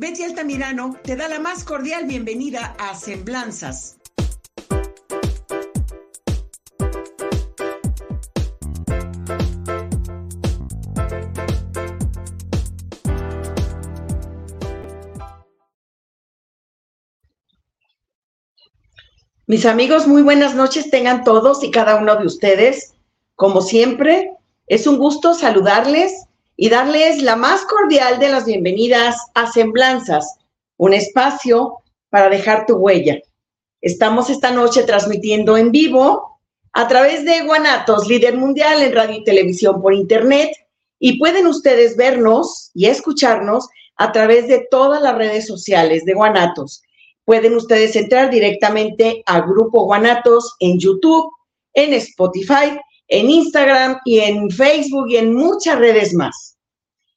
[0.00, 3.98] Betty Altamirano te da la más cordial bienvenida a Semblanzas.
[19.48, 22.94] Mis amigos, muy buenas noches tengan todos y cada uno de ustedes.
[23.34, 24.30] Como siempre,
[24.68, 26.27] es un gusto saludarles
[26.58, 30.36] y darles la más cordial de las bienvenidas a Semblanzas,
[30.76, 31.78] un espacio
[32.10, 33.18] para dejar tu huella.
[33.80, 36.40] Estamos esta noche transmitiendo en vivo
[36.74, 40.50] a través de Guanatos, líder mundial en radio y televisión por internet,
[40.98, 46.82] y pueden ustedes vernos y escucharnos a través de todas las redes sociales de Guanatos
[47.28, 51.30] pueden ustedes entrar directamente a Grupo Guanatos en YouTube,
[51.74, 56.56] en Spotify, en Instagram y en Facebook y en muchas redes más.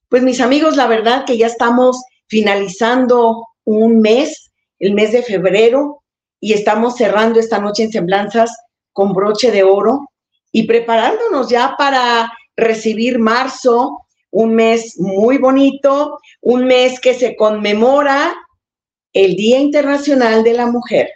[0.09, 6.01] Pues mis amigos, la verdad que ya estamos finalizando un mes, el mes de febrero,
[6.39, 8.51] y estamos cerrando esta noche en Semblanzas
[8.93, 10.09] con broche de oro
[10.51, 13.99] y preparándonos ya para recibir marzo,
[14.31, 18.33] un mes muy bonito, un mes que se conmemora
[19.13, 21.09] el Día Internacional de la Mujer.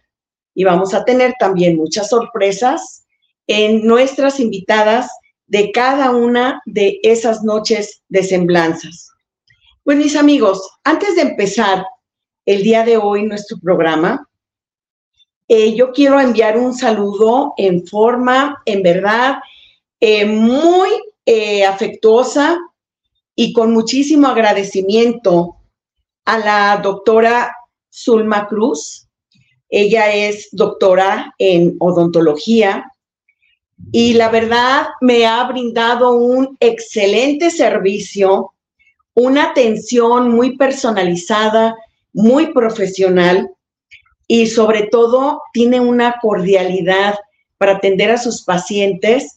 [0.53, 3.05] Y vamos a tener también muchas sorpresas
[3.48, 5.10] en nuestras invitadas
[5.48, 9.12] de cada una de esas noches de semblanzas.
[9.84, 11.86] Pues mis amigos, antes de empezar
[12.46, 14.28] el día de hoy nuestro programa,
[15.48, 19.36] eh, yo quiero enviar un saludo en forma, en verdad,
[20.00, 20.90] eh, muy
[21.26, 22.58] eh, afectuosa
[23.36, 25.58] y con muchísimo agradecimiento
[26.26, 27.56] a la doctora
[27.94, 29.08] Zulma Cruz.
[29.70, 32.92] Ella es doctora en odontología
[33.91, 38.53] y la verdad me ha brindado un excelente servicio,
[39.13, 41.75] una atención muy personalizada,
[42.13, 43.50] muy profesional
[44.28, 47.16] y sobre todo tiene una cordialidad
[47.57, 49.35] para atender a sus pacientes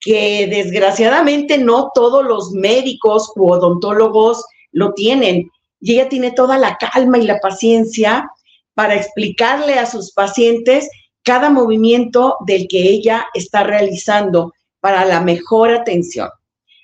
[0.00, 5.50] que desgraciadamente no todos los médicos u odontólogos lo tienen.
[5.80, 8.30] Y ella tiene toda la calma y la paciencia
[8.74, 10.88] para explicarle a sus pacientes
[11.26, 16.30] cada movimiento del que ella está realizando para la mejor atención.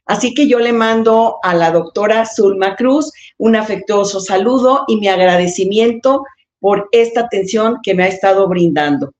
[0.04, 5.08] Así que yo le mando a la doctora Zulma Cruz un afectuoso saludo y mi
[5.08, 6.24] agradecimiento
[6.58, 9.12] por esta atención que me ha estado brindando.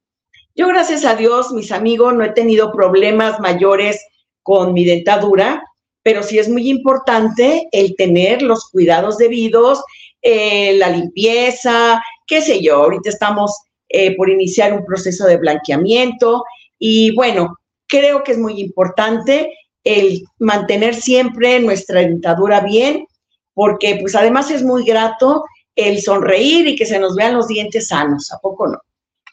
[0.54, 4.04] Yo, gracias a Dios, mis amigos, no he tenido problemas mayores
[4.42, 5.62] con mi dentadura
[6.02, 9.82] pero sí es muy importante el tener los cuidados debidos,
[10.20, 13.56] eh, la limpieza, qué sé yo, ahorita estamos
[13.92, 16.44] eh, por iniciar un proceso de blanqueamiento
[16.78, 19.52] y bueno, creo que es muy importante
[19.84, 23.06] el mantener siempre nuestra dentadura bien,
[23.54, 25.44] porque pues además es muy grato
[25.76, 28.78] el sonreír y que se nos vean los dientes sanos, ¿a poco no?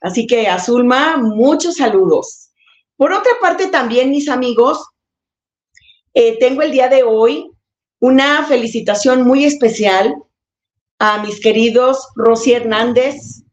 [0.02, 2.50] Así que Azulma, muchos saludos.
[2.96, 4.86] Por otra parte, también mis amigos,
[6.14, 7.50] eh, tengo el día de hoy
[8.00, 10.16] una felicitación muy especial
[11.00, 13.44] a mis queridos Rosy Hernández,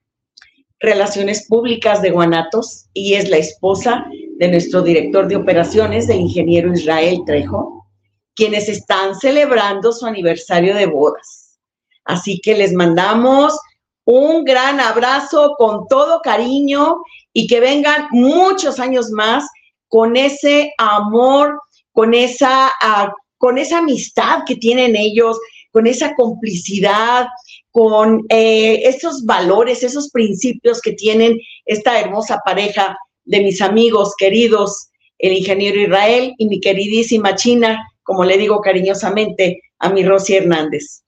[0.80, 4.06] Relaciones Públicas de Guanatos, y es la esposa
[4.38, 7.86] de nuestro director de operaciones, del ingeniero Israel Trejo,
[8.34, 11.58] quienes están celebrando su aniversario de bodas.
[12.04, 13.58] Así que les mandamos
[14.04, 16.98] un gran abrazo con todo cariño
[17.32, 19.48] y que vengan muchos años más
[19.88, 21.58] con ese amor
[21.96, 25.38] con esa, ah, con esa amistad que tienen ellos,
[25.72, 27.26] con esa complicidad,
[27.76, 34.88] con eh, esos valores, esos principios que tienen esta hermosa pareja de mis amigos queridos,
[35.18, 41.02] el ingeniero Israel y mi queridísima China, como le digo cariñosamente a mi Rosy Hernández.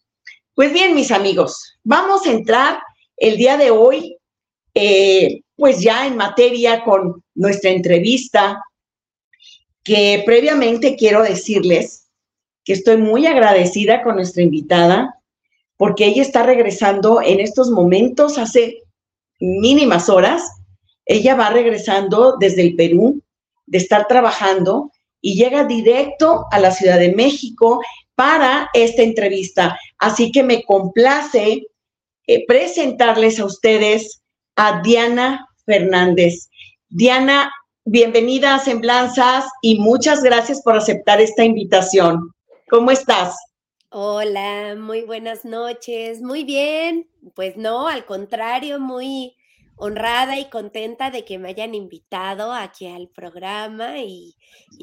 [0.55, 2.81] Pues bien, mis amigos, vamos a entrar
[3.17, 4.19] el día de hoy,
[4.75, 8.63] eh, pues ya en materia con nuestra entrevista
[9.83, 12.11] que previamente quiero decirles
[12.63, 15.18] que estoy muy agradecida con nuestra invitada
[15.79, 18.83] porque ella está regresando en estos momentos hace
[19.41, 20.43] mínimas horas.
[21.07, 23.23] Ella va regresando desde el Perú
[23.67, 24.91] de estar trabajando
[25.23, 27.81] y llega directo a la Ciudad de México
[28.15, 29.79] para esta entrevista.
[29.99, 31.67] Así que me complace
[32.27, 34.21] eh, presentarles a ustedes
[34.57, 36.49] a Diana Fernández.
[36.89, 37.51] Diana
[37.85, 42.33] bienvenida a Semblanzas y muchas gracias por aceptar esta invitación.
[42.69, 43.37] ¿Cómo estás?
[43.91, 46.21] Hola, muy buenas noches.
[46.21, 47.09] Muy bien.
[47.35, 49.35] Pues no, al contrario, muy
[49.77, 54.37] honrada y contenta de que me hayan invitado aquí al programa y,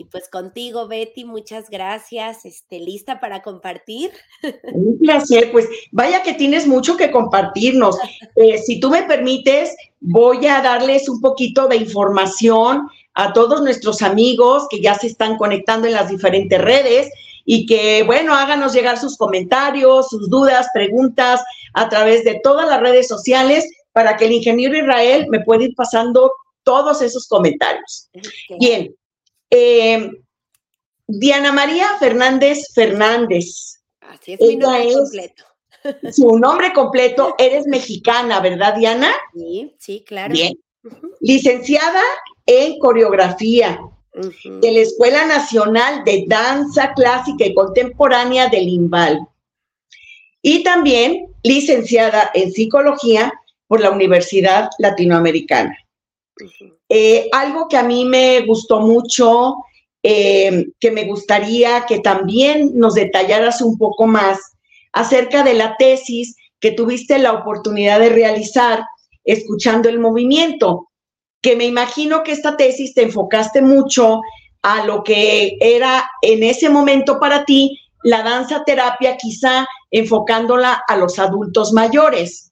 [0.09, 2.45] pues contigo, Betty, muchas gracias.
[2.45, 4.09] Este, ¿Lista para compartir?
[4.73, 7.99] Un placer, pues vaya que tienes mucho que compartirnos.
[8.35, 14.01] Eh, si tú me permites, voy a darles un poquito de información a todos nuestros
[14.01, 17.11] amigos que ya se están conectando en las diferentes redes
[17.45, 21.41] y que, bueno, háganos llegar sus comentarios, sus dudas, preguntas
[21.73, 25.75] a través de todas las redes sociales para que el ingeniero Israel me pueda ir
[25.75, 26.31] pasando
[26.63, 28.09] todos esos comentarios.
[28.59, 28.93] Bien.
[29.51, 30.09] Eh,
[31.07, 33.79] Diana María Fernández Fernández.
[34.01, 35.43] Así es mi nombre completo.
[36.11, 39.11] Su nombre completo, eres mexicana, ¿verdad, Diana?
[39.35, 40.33] Sí, sí, claro.
[40.33, 40.53] Bien.
[41.19, 42.01] Licenciada
[42.47, 43.79] en coreografía,
[44.15, 49.27] de la Escuela Nacional de Danza Clásica y Contemporánea del INVAL.
[50.41, 53.33] Y también licenciada en Psicología
[53.67, 55.77] por la Universidad Latinoamericana.
[56.89, 59.55] Eh, algo que a mí me gustó mucho,
[60.03, 64.39] eh, que me gustaría que también nos detallaras un poco más
[64.93, 68.83] acerca de la tesis que tuviste la oportunidad de realizar
[69.23, 70.89] escuchando el movimiento
[71.45, 74.21] que me imagino que esta tesis te enfocaste mucho
[74.63, 80.97] a lo que era en ese momento para ti la danza terapia, quizá enfocándola a
[80.97, 82.51] los adultos mayores.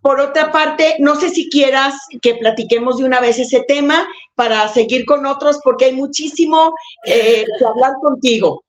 [0.00, 4.04] Por otra parte, no sé si quieras que platiquemos de una vez ese tema
[4.34, 6.74] para seguir con otros, porque hay muchísimo
[7.04, 8.64] eh, que hablar contigo.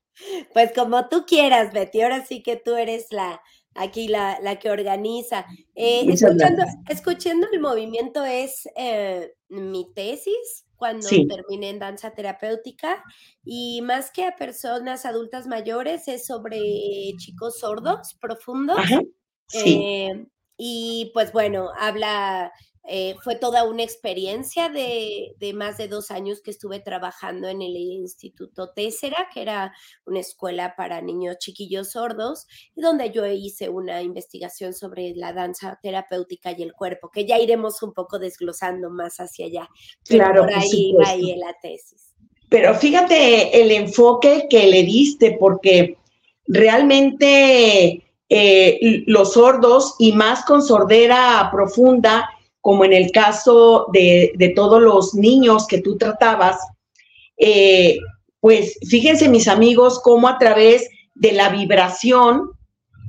[0.54, 3.42] Pues como tú quieras, Betty, ahora sí que tú eres la,
[3.78, 5.46] aquí la, la que organiza.
[5.76, 13.04] Eh, escuchando, escuchando, el movimiento es eh, mi tesis cuando terminé en danza terapéutica
[13.44, 16.60] y más que a personas adultas mayores es sobre
[17.18, 18.78] chicos sordos profundos.
[19.54, 20.26] Eh,
[20.58, 22.52] y pues bueno, habla
[22.90, 27.76] eh, fue toda una experiencia de, más de dos años que estuve trabajando en el
[27.76, 29.74] Instituto Tessera, que era
[30.06, 36.54] una escuela para niños chiquillos sordos, donde yo hice una investigación sobre la danza terapéutica
[36.58, 39.70] y el cuerpo, que ya iremos un poco desglosando más hacia allá.
[40.08, 42.14] claro, por ahí va ahí la tesis.
[42.48, 45.98] Pero fíjate el enfoque que le diste, porque
[46.48, 52.30] realmente eh, los sordos, y más con sordera profunda,
[52.68, 56.58] como en el caso de, todos los niños que tú tratabas,
[57.38, 57.98] eh,
[58.42, 62.42] pues fíjense mis amigos cómo a través de la vibración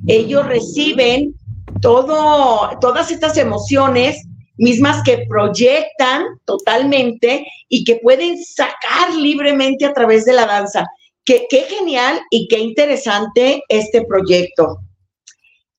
[0.06, 1.34] ellos reciben
[1.82, 4.28] todo, todas estas emociones
[4.58, 10.86] mismas que proyectan totalmente y que pueden sacar libremente a través de la danza.
[11.24, 14.78] Qué, genial y qué interesante este proyecto.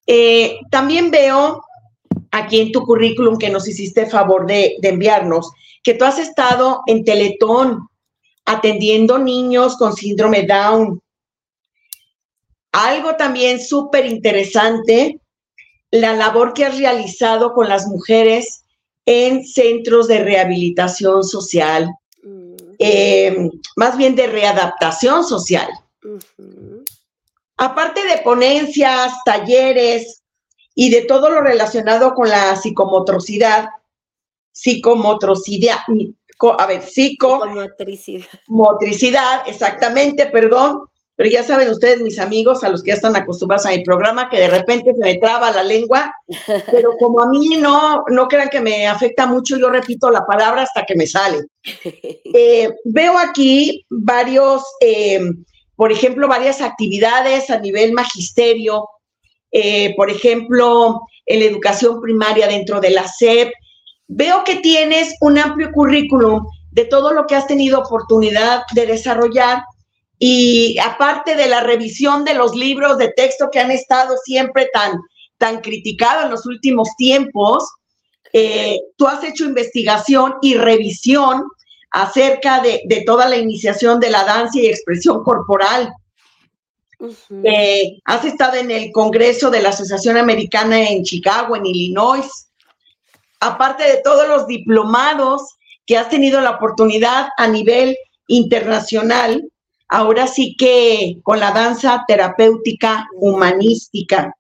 [0.06, 1.62] Eh, también veo
[2.32, 5.52] aquí en tu currículum que nos hiciste favor de, enviarnos,
[5.84, 7.88] que tú has estado en Teletón
[8.46, 11.02] atendiendo niños con síndrome Down.
[12.72, 15.20] Algo también súper interesante,
[15.92, 18.64] la labor que has realizado con las mujeres
[19.06, 21.90] en centros de rehabilitación social,
[22.24, 22.56] mm.
[22.78, 25.70] em, más bien de readaptación social.
[27.58, 30.22] Aparte de ponencias, talleres,
[30.80, 33.68] y de todo lo relacionado con la psicomotricidad,
[34.54, 35.80] psicomotricidad,
[36.58, 38.26] a ver, psicomotricidad.
[38.48, 40.86] Motricidad, exactamente, perdón,
[41.18, 44.30] pero ya saben ustedes, mis amigos, a los que ya están acostumbrados a mi programa,
[44.30, 46.14] que de repente se me traba la lengua,
[46.72, 50.62] pero como a mí no, no crean que me afecta mucho, yo repito la palabra
[50.62, 51.42] hasta que me sale.
[52.34, 55.20] Eh, veo aquí varios, eh,
[55.76, 58.88] por ejemplo, varias actividades a nivel magisterio,
[59.52, 63.52] eh, por ejemplo, en la educación primaria dentro de la SEP.
[64.08, 69.64] Veo que tienes un amplio currículum de todo lo que has tenido oportunidad de desarrollar
[70.18, 75.00] y aparte de la revisión de los libros de texto que han estado siempre tan,
[75.38, 77.64] tan criticados en los últimos tiempos,
[78.34, 81.44] eh, tú has hecho investigación y revisión
[81.92, 85.92] acerca de, de, toda la iniciación de la danza y expresión corporal.
[87.44, 92.28] Eh, has estado en el Congreso de la Asociación Americana en Chicago, en Illinois.
[93.40, 99.50] Aparte de todos los diplomados que has tenido la oportunidad a nivel internacional,
[99.88, 104.36] ahora sí que con la danza terapéutica humanística.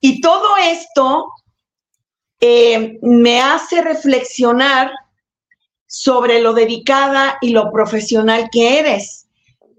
[0.00, 1.26] Y todo esto
[2.40, 4.90] eh, me hace reflexionar
[5.86, 9.28] sobre lo dedicada y lo profesional que eres,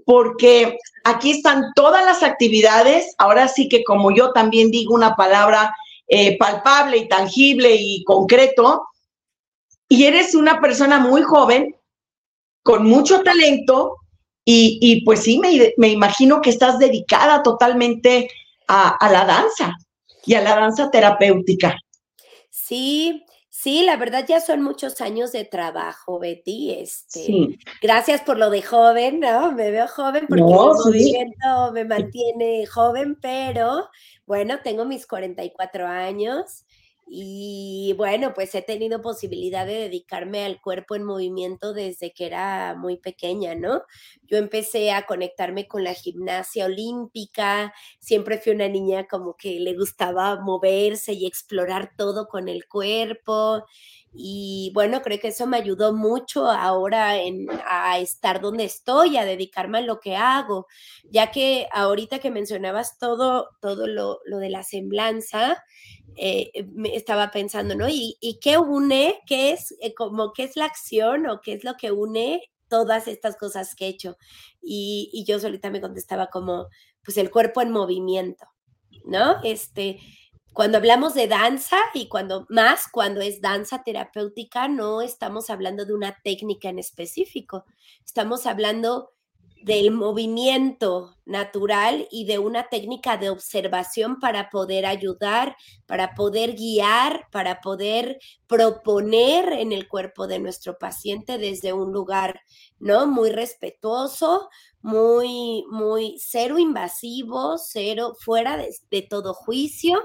[0.06, 3.16] porque Aquí están todas las actividades.
[3.18, 5.74] Ahora sí que como yo también digo una palabra
[6.08, 8.88] eh, palpable y tangible y concreto.
[9.88, 11.76] Y eres una persona muy joven,
[12.62, 13.96] con mucho talento,
[14.50, 18.30] y, pues sí, me, imagino que estás dedicada totalmente
[18.70, 19.74] a, la danza
[20.26, 21.78] y a la danza terapéutica.
[22.50, 23.26] Sí,
[23.60, 26.74] Sí, la verdad ya son muchos años de trabajo, Betty.
[26.74, 29.52] Este, Gracias por lo de joven, ¿no?
[29.52, 33.90] Me veo joven porque el movimiento me mantiene joven, pero
[34.28, 36.67] bueno, tengo mis 44 años
[37.10, 42.76] y bueno, pues he tenido posibilidad de dedicarme al cuerpo en movimiento desde que era
[42.76, 43.84] muy pequeña, ¿no?
[44.24, 49.74] Yo empecé a conectarme con la gimnasia olímpica, siempre fui una niña como que le
[49.76, 53.64] gustaba moverse y explorar todo con el cuerpo.
[54.14, 59.26] Y bueno, creo que eso me ayudó mucho ahora en, a estar donde estoy, a
[59.26, 60.68] dedicarme a lo que hago,
[61.04, 65.64] ya que ahorita que mencionabas todo, todo lo, lo de la semblanza,
[66.20, 67.88] eh, me estaba pensando, ¿no?
[67.90, 69.20] ¿Y, qué une?
[69.28, 73.08] ¿Qué es eh, como qué es la acción o qué es lo que une todas
[73.08, 74.18] estas cosas que he hecho?
[74.62, 76.70] Y, y, yo solita me contestaba como,
[77.04, 78.48] pues el cuerpo en movimiento,
[79.06, 79.38] ¿no?
[79.44, 80.00] Este,
[80.58, 85.94] cuando hablamos de danza y cuando más cuando es danza terapéutica, no estamos hablando de
[85.94, 87.66] una técnica en específico,
[88.04, 89.12] estamos hablando
[89.62, 97.28] del movimiento natural y de una técnica de observación para poder ayudar, para poder guiar,
[97.32, 102.42] para poder proponer en el cuerpo de nuestro paciente desde un lugar,
[102.80, 103.06] ¿no?
[103.06, 104.50] Muy respetuoso,
[104.88, 110.02] muy, muy cero invasivo, cero fuera de, de todo juicio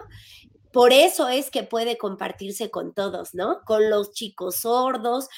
[0.73, 3.61] por eso es que puede compartirse con todos, ¿no?
[3.67, 5.29] Con los chicos sordos,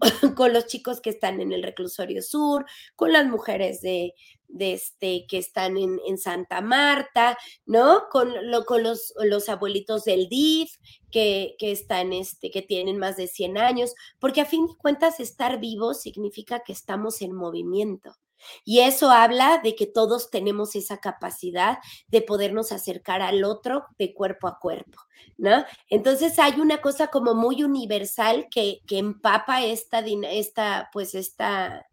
[0.36, 2.64] con, los chicos que están en el reclusorio sur,
[2.96, 4.14] con las mujeres de,
[4.58, 7.36] este, que están en, Santa Marta,
[7.66, 8.04] ¿no?
[8.10, 8.32] Con,
[8.66, 10.72] con los, los, abuelitos del DIF
[11.10, 15.20] que, que, están, este, que tienen más de 100 años, porque a fin de cuentas
[15.20, 18.16] estar vivos significa que estamos en movimiento.
[18.64, 21.78] Y eso habla de que todos tenemos esa capacidad
[22.08, 25.00] de podernos acercar al otro de cuerpo a cuerpo,
[25.36, 25.64] ¿no?
[25.88, 31.86] Entonces hay una cosa como muy universal que, que empapa esta, esta, pues esta,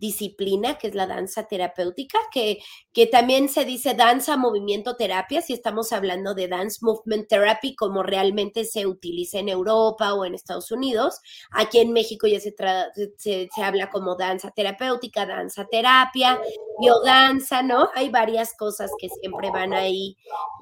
[0.00, 2.58] disciplina, que es la danza terapéutica, que,
[2.92, 8.02] que también se dice danza, movimiento, terapia, si estamos hablando de dance movement therapy, como
[8.02, 11.20] realmente se utiliza en Europa o en Estados Unidos.
[11.52, 12.54] Aquí en México ya se,
[13.16, 16.40] se, habla como danza terapéutica, danza terapia,
[16.80, 17.90] biodanza, ¿no?
[17.94, 20.16] Hay varias cosas que siempre van ahí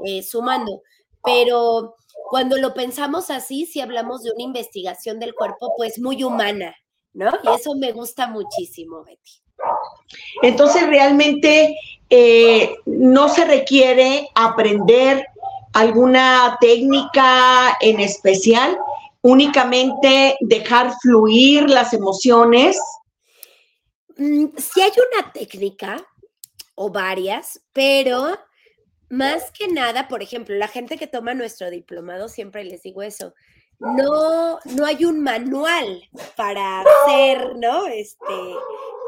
[0.04, 0.82] eh, sumando,
[1.22, 1.94] pero
[2.28, 6.74] cuando lo pensamos así, si hablamos de una investigación del cuerpo, pues muy humana,
[7.18, 7.32] ¿no?
[7.42, 9.42] Y eso me gusta muchísimo, Betty.
[10.42, 11.76] Entonces, realmente
[12.08, 15.26] eh, no se requiere aprender
[15.74, 18.78] alguna técnica en especial,
[19.20, 22.78] únicamente dejar fluir las emociones.
[24.16, 26.06] Mm, sí hay una técnica
[26.76, 28.38] o varias, pero
[29.10, 33.34] más que nada, por ejemplo, la gente que toma nuestro diplomado, siempre les digo eso,
[33.78, 36.02] no, no hay un manual
[36.36, 37.86] para hacer, ¿no?
[37.86, 38.34] Este,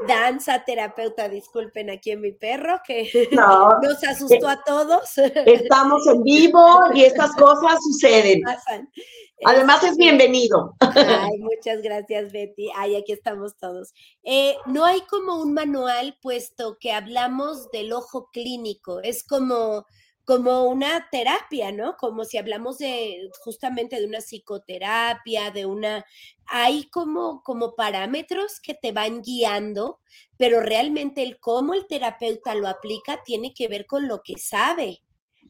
[0.06, 5.18] danza terapeuta, disculpen aquí en mi perro que nos asustó a todos.
[5.18, 8.42] Estamos en vivo y estas cosas suceden.
[9.44, 10.76] Además es este, bienvenido.
[10.80, 12.68] Ay, muchas gracias, Betty.
[12.76, 13.94] Ay, aquí estamos todos.
[14.22, 19.00] Eh, no hay como un manual, puesto que hablamos del ojo clínico.
[19.00, 19.86] Es como
[20.24, 21.96] como una terapia, ¿no?
[21.96, 26.04] Como si hablamos de justamente de una psicoterapia, de una
[26.46, 30.00] hay como como parámetros que te van guiando,
[30.36, 35.02] pero realmente el cómo el terapeuta lo aplica tiene que ver con lo que sabe,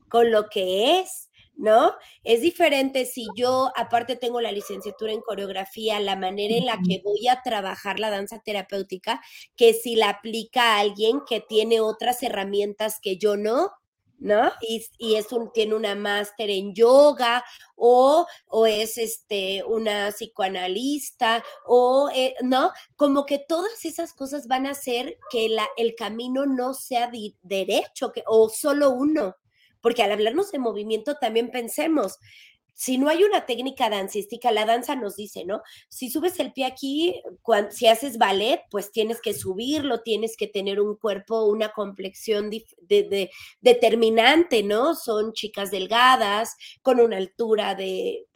[0.09, 1.31] con lo que es.
[1.61, 1.93] ¿no?
[2.25, 7.03] Es diferente si yo, aparte tengo la licenciatura en coreografía, la manera en la que
[7.05, 9.21] voy a trabajar la danza terapéutica,
[9.57, 13.73] que si la aplica a alguien que tiene otras herramientas que yo no,
[14.21, 14.53] ¿no?
[14.61, 22.11] Y, es un, tiene una máster en yoga o, o, es este, una psicoanalista o,
[22.15, 22.71] eh, ¿no?
[22.97, 27.11] Como que todas esas cosas van a hacer que la, el camino no sea
[27.43, 29.37] derecho que, o solo uno.
[29.81, 32.19] Porque al hablarnos de movimiento también pensemos,
[32.75, 35.63] si no hay una técnica dancística, la danza nos dice, ¿no?
[35.89, 37.23] Si subes el pie aquí,
[37.71, 43.31] si haces ballet, pues tienes que subirlo, tienes que tener un cuerpo, una complexión de,
[43.61, 44.95] determinante, ¿no?
[44.95, 48.27] Son chicas delgadas, con una altura de,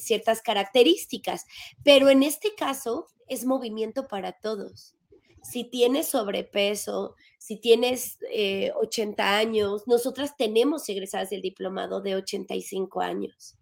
[0.00, 1.44] ciertas características,
[1.84, 4.94] pero en este caso es movimiento para todos.
[5.42, 8.18] Si tienes sobrepeso, si tienes
[8.74, 13.57] 80 eh, años, nosotras tenemos egresadas del diplomado de 85 años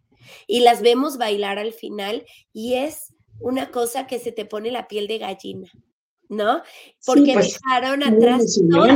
[0.46, 4.88] y las vemos bailar al final y es una cosa que se te pone la
[4.88, 5.70] piel de gallina,
[6.28, 6.62] ¿no?
[7.04, 8.86] Porque pues, dejaron atrás todo.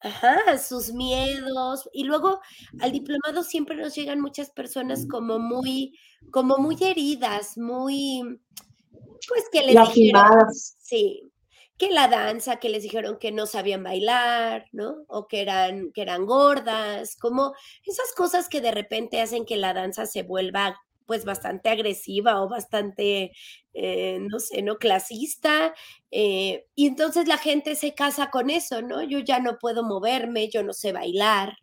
[0.00, 1.88] Ajá, sus miedos.
[1.92, 2.40] Y luego
[2.80, 5.98] al diplomado siempre nos llegan muchas personas como muy,
[6.30, 8.40] como muy heridas, muy,
[9.28, 11.22] pues que les dijeron, sí,
[11.78, 15.04] que la danza, que les dijeron que no sabían bailar, ¿no?
[15.08, 17.54] O que eran, que eran gordas, como
[17.84, 22.48] esas cosas que de repente hacen que la danza se vuelva pues bastante agresiva o
[22.48, 23.30] bastante,
[23.74, 24.76] eh, no sé, ¿no?
[24.78, 25.74] Clasista.
[26.10, 29.02] Eh, y entonces la gente se casa con eso, ¿no?
[29.02, 31.56] Yo ya no puedo moverme, yo no sé bailar,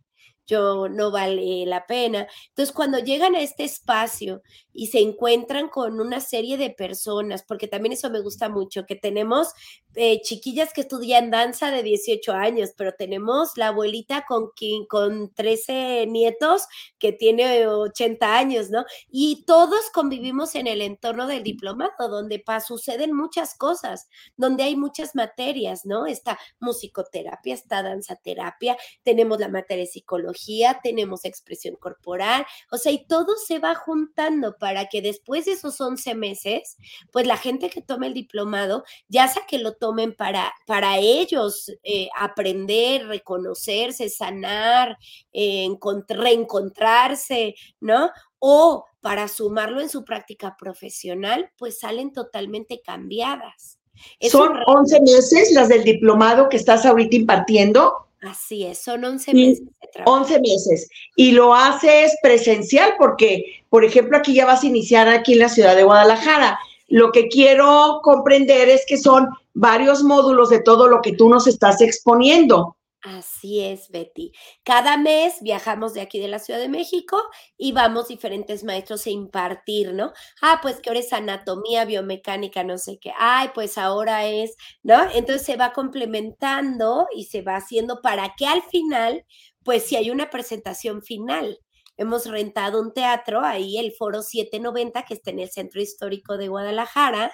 [0.48, 2.27] yo no vale la pena.
[2.50, 4.41] Entonces, cuando llegan a este espacio
[4.74, 8.96] y se encuentran con una serie de personas, porque también eso me gusta mucho, que
[8.96, 9.50] tenemos
[9.96, 14.50] eh, chiquillas que estudian danza de 18 años, pero tenemos la abuelita con,
[14.89, 16.63] con 13 nietos
[16.98, 18.86] que tiene 80 años, ¿no?
[19.10, 25.15] Y todos convivimos en el entorno del diplomado, donde suceden muchas cosas, donde hay muchas
[25.15, 26.06] materias, ¿no?
[26.06, 33.06] Está musicoterapia, está danzaterapia, tenemos la materia de psicología, tenemos expresión corporal, o sea, y
[33.06, 36.77] todo se va juntando para que después de esos 11 meses,
[37.12, 41.70] pues la gente que tome el diplomado, ya sea que lo tomen para, para ellos
[41.84, 44.98] eh, aprender, reconocerse, sanar,
[45.34, 45.67] eh,
[46.08, 48.10] reencontrarse, ¿no?
[48.39, 53.79] O para sumarlo en su práctica profesional, pues salen totalmente cambiadas.
[54.22, 58.08] ¿Son 11 meses las del diplomado que estás ahorita impartiendo?
[58.24, 59.63] Así es, son 11 meses.
[59.65, 60.89] De 11 meses.
[61.15, 65.50] Y lo haces presencial porque, por ejemplo, aquí ya vas a iniciar aquí en la
[65.50, 66.58] ciudad de Guadalajara.
[66.88, 71.48] Lo que quiero comprender es que son varios módulos de todo lo que tú nos
[71.48, 72.77] estás exponiendo.
[73.05, 74.31] Así es, Betty.
[74.63, 77.22] Cada mes viajamos de aquí de la Ciudad de México
[77.57, 80.13] y vamos diferentes maestros a impartir, ¿no?
[80.42, 83.11] Ah, pues que ahora es anatomía, biomecánica, no sé qué.
[83.20, 85.03] Ay, pues ahora es, ¿no?
[85.13, 89.25] Entonces se va complementando y se va haciendo para que al final,
[89.66, 91.59] pues si hay una presentación final,
[92.03, 96.48] hemos rentado un teatro, ahí el Foro 790, que está en el Centro Histórico de
[96.48, 97.31] Guadalajara,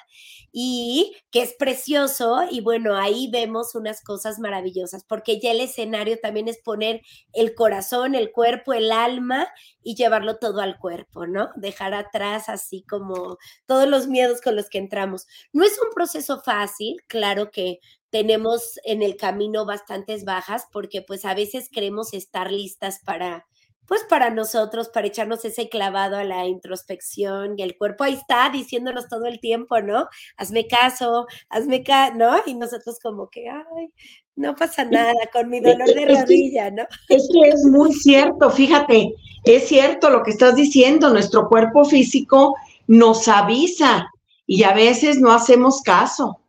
[0.52, 6.18] y que es precioso, y bueno, ahí vemos unas cosas maravillosas, porque ya el escenario
[6.20, 7.02] también es poner
[7.34, 9.48] el corazón, el cuerpo, el alma
[9.84, 11.50] y llevarlo todo al cuerpo, ¿no?
[11.56, 15.28] Dejar atrás así como todos los miedos con los que entramos.
[15.54, 17.80] No es un proceso fácil, claro que
[18.10, 23.46] tenemos en el camino bastantes bajas porque pues a veces creemos estar listas para
[23.90, 28.50] pues para nosotros, para echarnos ese clavado a la introspección y el cuerpo ahí está
[28.52, 30.08] diciéndonos todo el tiempo, ¿no?
[30.38, 32.38] Hazme caso, hazme caso, ¿no?
[32.46, 33.92] Y nosotros como que, ay,
[34.36, 36.84] no pasa nada con mi dolor de rodilla, ¿no?
[37.10, 42.56] Es que es muy cierto, fíjate, es cierto lo que estás diciendo, nuestro cuerpo físico
[42.86, 44.08] nos avisa
[44.46, 46.40] y a veces no hacemos caso.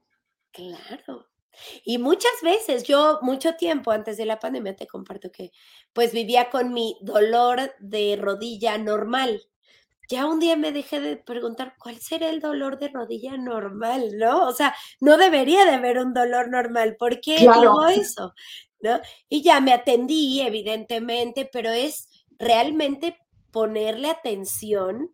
[0.52, 1.29] Claro.
[1.84, 5.52] Y muchas veces, yo mucho tiempo antes de la pandemia te comparto que
[5.92, 9.42] pues vivía con mi dolor de rodilla normal.
[10.08, 14.48] Ya un día me dejé de preguntar cuál será el dolor de rodilla normal, ¿no?
[14.48, 16.96] O sea, no debería de haber un dolor normal.
[16.98, 18.34] ¿Por qué digo eso?
[18.80, 19.00] ¿No?
[19.28, 23.18] Y ya me atendí, evidentemente, pero es realmente
[23.52, 25.10] ponerle atención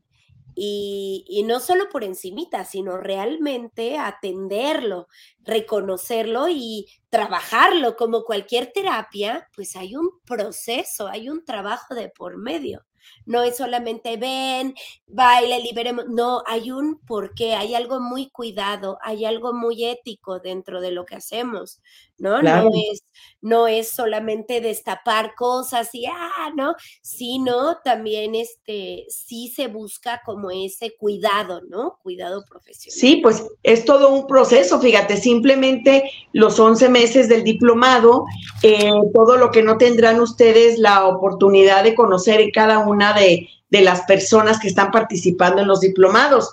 [0.59, 5.07] y, no solo por encimita, sino realmente atenderlo,
[5.41, 12.39] reconocerlo y trabajarlo como cualquier terapia, pues hay un proceso, hay un trabajo de por
[12.39, 12.87] medio.
[13.25, 14.75] No es solamente ven,
[15.07, 16.07] baile, liberemos.
[16.09, 21.05] No, hay un porqué, hay algo muy cuidado, hay algo muy ético dentro de lo
[21.05, 21.81] que hacemos,
[22.19, 22.43] ¿no?
[22.43, 23.05] No, es,
[23.41, 26.75] no es solamente destapar cosas y, ah, ¿no?
[27.03, 31.99] Sino también, este, sí se busca como ese cuidado, ¿no?
[32.03, 32.99] Cuidado profesional.
[32.99, 38.25] Sí, pues es todo un proceso, fíjate, simplemente los 11 meses del diplomado,
[38.63, 43.49] eh, todo lo que no tendrán ustedes la oportunidad de conocer en cada una de,
[43.71, 46.49] las personas que están participando en los diplomados.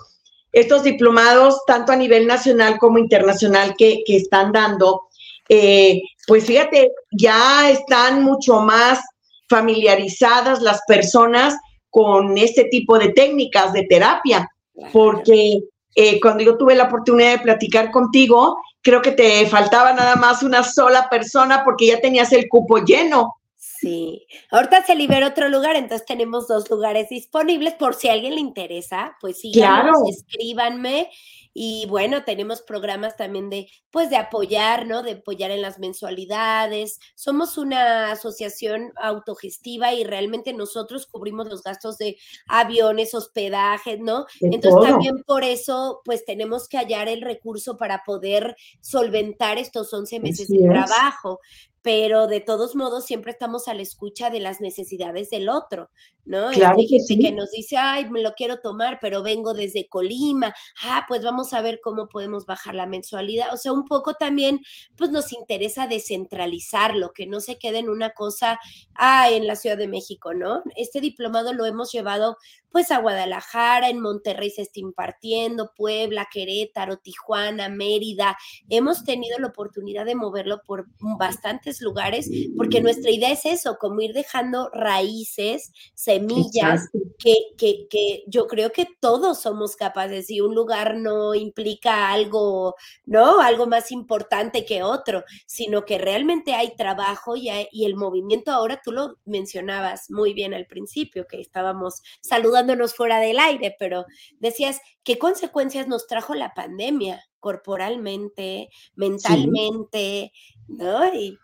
[0.52, 5.08] Estos diplomados, tanto a nivel nacional como internacional, que, están dando,
[5.48, 9.00] eh, pues fíjate, ya están mucho más
[9.48, 11.56] familiarizadas las personas
[11.88, 14.46] con este tipo de técnicas de terapia,
[14.92, 15.60] porque
[15.94, 20.42] eh, cuando yo tuve la oportunidad de platicar contigo, creo que te faltaba nada más
[20.42, 23.36] una sola persona porque ya tenías el cupo lleno.
[23.84, 28.34] Sí, ahorita se libera otro lugar, entonces tenemos dos lugares disponibles por si a alguien
[28.34, 29.92] le interesa, pues sí, claro.
[30.08, 31.10] escríbanme
[31.52, 35.04] Y bueno, tenemos programas también de, pues, de apoyar, ¿no?
[35.04, 36.98] De apoyar en las mensualidades.
[37.14, 42.16] Somos una asociación autogestiva y realmente nosotros cubrimos los gastos de
[42.48, 44.26] aviones, hospedajes, ¿no?
[44.40, 50.18] Entonces también por eso, pues, tenemos que hallar el recurso para poder solventar estos 11
[50.18, 51.38] meses de trabajo
[51.84, 55.90] pero de todos modos siempre estamos a la escucha de las necesidades del otro,
[56.24, 56.50] ¿no?
[56.50, 57.18] Claro que sí.
[57.18, 61.52] Que nos dice, ay, me lo quiero tomar, pero vengo desde Colima, ah, pues vamos
[61.52, 63.52] a ver cómo podemos bajar la mensualidad.
[63.52, 64.60] O sea, un poco también,
[64.96, 68.58] pues nos interesa descentralizarlo, que no se quede en una cosa,
[68.94, 70.62] ah, en la Ciudad de México, ¿no?
[70.76, 72.36] Este diplomado lo hemos llevado
[72.74, 78.36] pues a Guadalajara, en Monterrey se está impartiendo, Puebla, Querétaro, Tijuana, Mérida.
[78.68, 84.00] Hemos tenido la oportunidad de moverlo por bastantes lugares, porque nuestra idea es eso, como
[84.00, 90.56] ir dejando raíces, semillas, que, que, que, yo creo que todos somos capaces y un
[90.56, 92.74] lugar no implica algo,
[93.06, 93.40] ¿no?
[93.40, 98.80] Algo más importante que otro, sino que realmente hay trabajo y, y el movimiento ahora,
[98.84, 104.04] tú lo mencionabas muy bien al principio, que estábamos saludando fuera del aire, pero
[104.38, 110.32] decías, ¿qué consecuencias nos trajo la pandemia corporalmente, mentalmente,
[110.68, 111.14] ¿no?
[111.14, 111.38] Y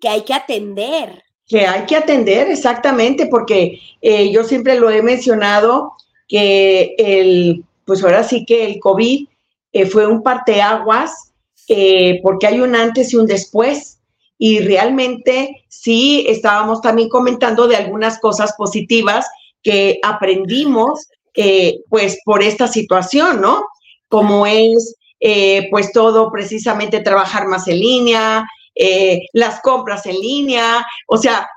[0.00, 1.22] que hay que atender.
[1.46, 5.92] Que hay que atender, exactamente, porque eh, yo siempre lo he mencionado,
[6.28, 9.26] que el, pues ahora sí que el COVID
[9.72, 11.27] eh, fue un parteaguas,
[11.68, 14.00] eh, porque hay un antes y un después.
[14.40, 19.26] Y realmente sí estábamos también comentando de algunas cosas positivas
[19.62, 23.64] que aprendimos eh, pues por esta situación, ¿no?
[24.08, 30.84] Como es eh, pues todo precisamente trabajar más en línea, eh, las compras en línea,
[31.06, 31.48] o sea,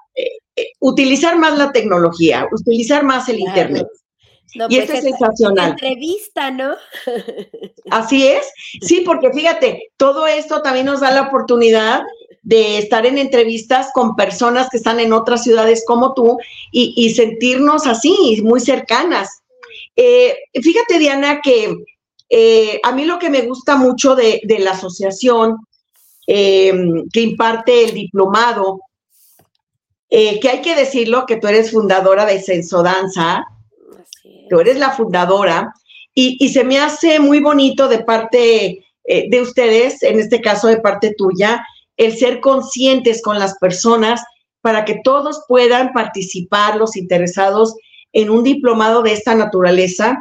[0.80, 3.88] utilizar más la tecnología, utilizar más el Internet.
[4.54, 5.72] Y pues esto es sensacional.
[5.72, 6.76] Entrevista, ¿no?
[7.90, 8.52] Así es.
[8.82, 12.02] Sí, porque fíjate, todo esto también nos da la oportunidad
[12.44, 16.38] de estar en entrevistas con personas que están en otras ciudades como tú
[16.72, 19.42] y, sentirnos así, muy cercanas.
[19.96, 21.76] Eh, fíjate, Diana, que
[22.30, 25.58] eh, a mí lo que me gusta mucho de, la asociación
[26.28, 26.74] eh,
[27.14, 28.80] que imparte el diplomado,
[30.10, 33.46] que hay que decirlo, que tú eres fundadora de Senso Danza,
[34.50, 35.74] tú eres la fundadora,
[36.14, 41.16] y, se me hace muy bonito de parte de ustedes, en este caso de parte
[41.18, 41.66] tuya,
[41.96, 44.22] el ser conscientes con las personas
[44.62, 47.76] para que todos puedan participar, los interesados
[48.14, 50.18] en un diplomado de esta naturaleza,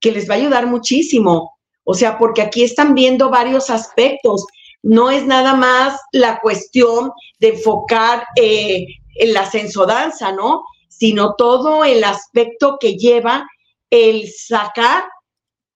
[0.00, 1.52] que les va a ayudar muchísimo.
[1.84, 4.46] O sea, porque aquí están viendo varios aspectos.
[4.82, 10.62] No es nada más la cuestión de enfocar eh, en la sensodanza, ¿no?
[10.98, 13.46] Sino todo el aspecto que lleva
[13.90, 15.04] el sacar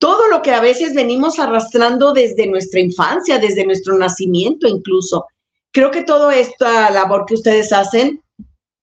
[0.03, 5.27] todo lo que a veces venimos arrastrando desde nuestra infancia, desde nuestro nacimiento incluso.
[5.71, 8.21] Creo que toda esta labor que ustedes hacen,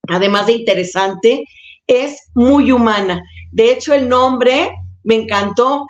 [0.07, 1.43] además de interesante,
[1.87, 3.21] es muy humana.
[3.51, 4.71] De hecho, el nombre
[5.03, 5.87] me encantó,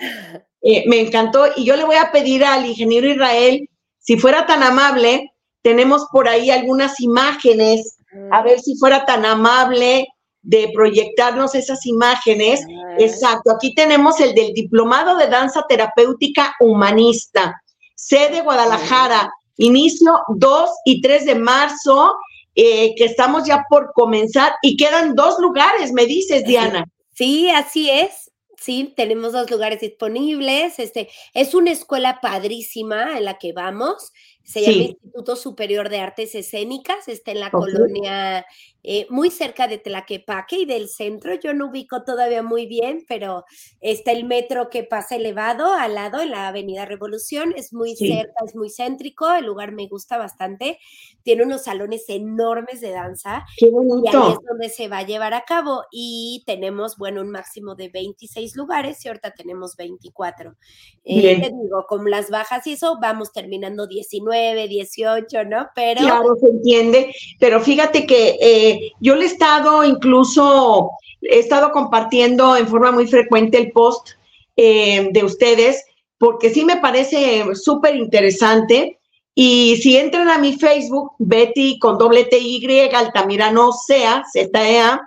[0.63, 4.63] eh, me encantó y yo le voy a pedir al ingeniero Israel, si fuera tan
[4.63, 5.31] amable,
[5.61, 7.97] tenemos por ahí algunas imágenes,
[8.31, 10.07] a ver si fuera tan amable
[10.41, 12.61] de proyectarnos esas imágenes.
[12.97, 17.61] Exacto, aquí tenemos el del Diplomado de Danza Terapéutica Humanista,
[17.95, 22.15] sede Guadalajara, inicio 2 y 3 de marzo,
[22.55, 26.85] eh, que estamos ya por comenzar y quedan dos lugares, me dices, Diana.
[27.13, 28.31] Sí, así es.
[28.57, 30.79] Sí, tenemos dos lugares disponibles.
[30.79, 34.11] Este es una escuela padrísima en la que vamos.
[34.43, 38.45] Se llama Instituto Superior de Artes Escénicas, está en la colonia
[38.91, 41.35] eh, muy cerca de Tlaquepaque y del centro.
[41.35, 43.45] Yo no ubico todavía muy bien, pero
[43.81, 47.53] está el metro que pasa elevado al lado en la Avenida Revolución.
[47.55, 49.31] Es muy cerca, es muy céntrico.
[49.31, 50.79] El lugar me gusta bastante.
[51.21, 53.45] Tiene unos salones enormes de danza.
[53.59, 54.09] Qué bonito.
[54.11, 55.83] Y ahí es donde se va a llevar a cabo.
[55.91, 60.55] Y tenemos, bueno, un máximo de 26 lugares y ahorita tenemos 24.
[61.03, 65.67] Eh, te digo, con las bajas y eso, vamos terminando 19, 18, ¿no?
[65.75, 66.01] Pero.
[66.01, 67.13] Claro, se entiende.
[67.39, 68.29] Pero fíjate que.
[68.41, 74.09] Eh, yo le he estado incluso, he estado compartiendo en forma muy frecuente el post
[74.55, 75.83] eh, de ustedes,
[76.17, 78.99] porque sí me parece súper interesante.
[79.35, 84.79] Y si entran a mi Facebook, Betty con doble T Y, Altamirano Sea, Z E
[84.79, 84.99] A,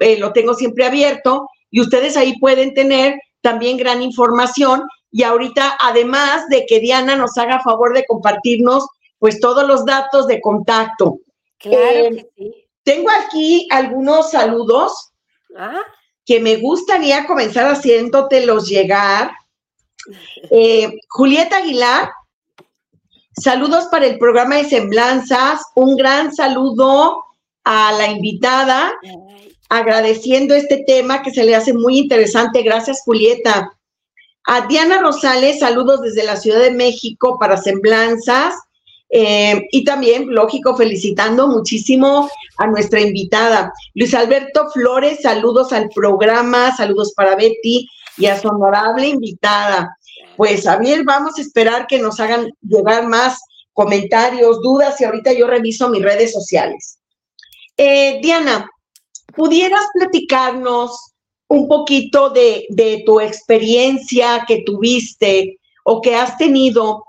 [0.00, 4.82] eh, lo tengo siempre abierto y ustedes ahí pueden tener también gran información.
[5.10, 8.86] Y ahorita, además de que Diana nos haga favor de compartirnos,
[9.18, 11.18] pues todos los datos de contacto.
[11.58, 12.61] Claro eh, que sí.
[12.84, 14.92] Tengo aquí algunos saludos
[15.56, 15.82] ah.
[16.24, 19.32] que me gustaría comenzar haciéndotelos llegar.
[20.50, 22.10] Eh, Julieta Aguilar,
[23.40, 25.62] saludos para el programa de Semblanzas.
[25.76, 27.22] Un gran saludo
[27.64, 28.92] a la invitada,
[29.68, 32.62] agradeciendo este tema que se le hace muy interesante.
[32.62, 33.72] Gracias, Julieta.
[34.44, 38.56] A Diana Rosales, saludos desde la Ciudad de México para Semblanzas.
[39.14, 43.70] Eh, y también, lógico, felicitando muchísimo a nuestra invitada.
[43.94, 49.94] Luis Alberto Flores, saludos al programa, saludos para Betty y a su honorable invitada.
[50.38, 53.38] Pues, Javier, vamos a esperar que nos hagan llegar más
[53.74, 56.98] comentarios, dudas y ahorita yo reviso mis redes sociales.
[57.76, 58.66] Eh, Diana,
[59.36, 61.12] ¿pudieras platicarnos
[61.48, 67.04] un poquito de, de tu experiencia que tuviste o que has tenido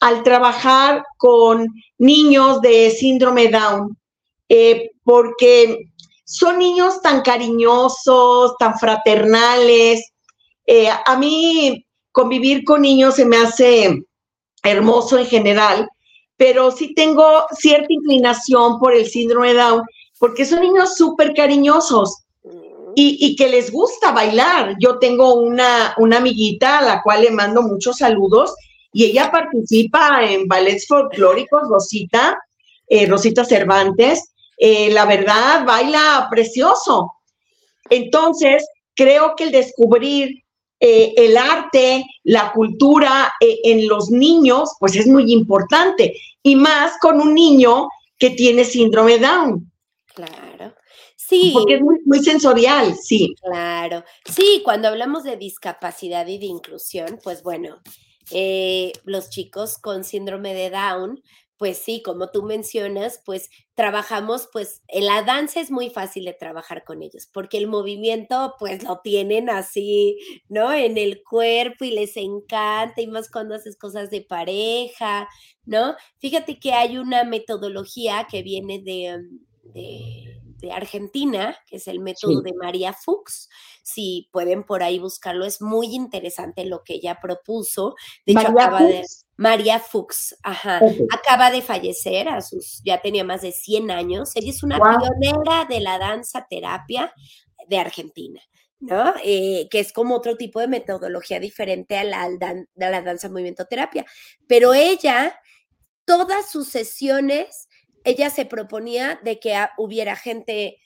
[0.00, 1.66] al trabajar con
[1.98, 3.96] niños de síndrome Down?
[4.48, 5.90] Eh, porque
[6.24, 10.12] son niños tan cariñosos, tan fraternales.
[10.66, 14.02] Eh, a mí convivir con niños se me hace
[14.62, 15.88] hermoso en general,
[16.36, 19.82] pero sí tengo cierta inclinación por el síndrome Down,
[20.18, 22.24] porque son niños súper cariñosos
[22.94, 24.74] y, que les gusta bailar.
[24.80, 28.54] Yo tengo una, una amiguita a la cual le mando muchos saludos
[28.92, 32.38] y ella participa en ballets folclóricos, Rosita,
[32.86, 37.12] eh, Rosita Cervantes, eh, la verdad, baila precioso.
[37.90, 40.42] Entonces, creo que el descubrir
[40.80, 46.14] eh, el arte, la cultura en los niños, pues es muy importante.
[46.42, 49.70] Y más con un niño que tiene síndrome Down.
[50.14, 50.74] Claro.
[51.16, 51.50] Sí.
[51.52, 53.34] Porque es muy, muy, sensorial, sí.
[53.42, 54.02] Claro.
[54.24, 57.80] Sí, cuando hablamos de discapacidad y de inclusión, pues bueno,
[59.04, 61.22] los chicos con síndrome de Down,
[61.58, 66.32] pues sí, como tú mencionas, pues trabajamos, pues en la danza es muy fácil de
[66.32, 70.72] trabajar con ellos, porque el movimiento pues lo tienen así, ¿no?
[70.72, 75.28] En el cuerpo y les encanta, y más cuando haces cosas de pareja,
[75.64, 75.96] ¿no?
[76.18, 79.20] Fíjate que hay una metodología que viene de,
[79.74, 83.48] de de Argentina, que es el método de María Fuchs.
[83.82, 87.94] Si pueden por ahí buscarlo, es muy interesante lo que ella propuso.
[88.26, 89.04] De hecho, acaba de.
[89.36, 90.80] María Fuchs, ajá,
[91.12, 94.32] acaba de fallecer, a sus, ya tenía más de 100 años.
[94.34, 97.12] Ella es una pionera de la danza terapia
[97.68, 98.40] de Argentina.
[98.80, 99.14] ¿no?
[99.24, 103.66] Eh, que es como otro tipo de metodología diferente a la, a la danza movimiento
[103.66, 104.04] terapia.
[104.46, 105.36] Pero ella,
[106.04, 107.67] todas sus sesiones
[108.08, 110.78] ella se proponía de que hubiera gente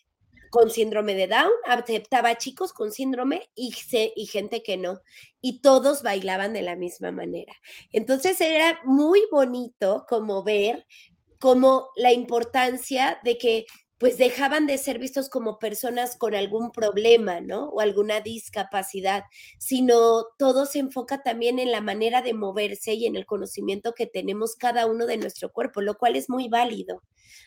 [0.51, 5.01] con síndrome de Down, aceptaba chicos con síndrome y, gente que no.
[5.41, 7.55] Y todos bailaban de la misma manera.
[7.91, 10.87] Entonces era muy bonito como ver
[11.41, 13.67] como la importancia de que
[14.03, 17.69] pues dejaban de ser vistos como personas con algún problema, ¿no?
[17.69, 19.23] O alguna discapacidad,
[19.61, 24.09] sino todo se enfoca también en la manera de moverse y en el conocimiento que
[24.09, 27.05] tenemos cada uno de nuestro cuerpo, lo cual es muy válido.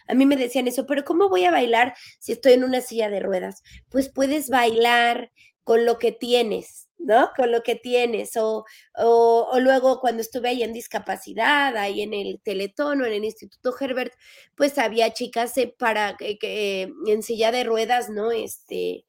[0.08, 3.10] A mí me decían eso, pero ¿cómo voy a bailar si estoy en una silla
[3.10, 3.62] de ruedas?
[3.90, 5.34] Pues puedes bailar
[5.66, 7.32] con lo que tienes, ¿no?
[7.36, 8.38] Con lo que tienes.
[8.38, 13.26] O, o, luego cuando estuve ahí en discapacidad, ahí en el Teletón o en el
[13.26, 14.14] Instituto Herbert,
[14.56, 18.32] pues había chicas eh, para que, en silla de ruedas, ¿no?
[18.32, 19.06] Este,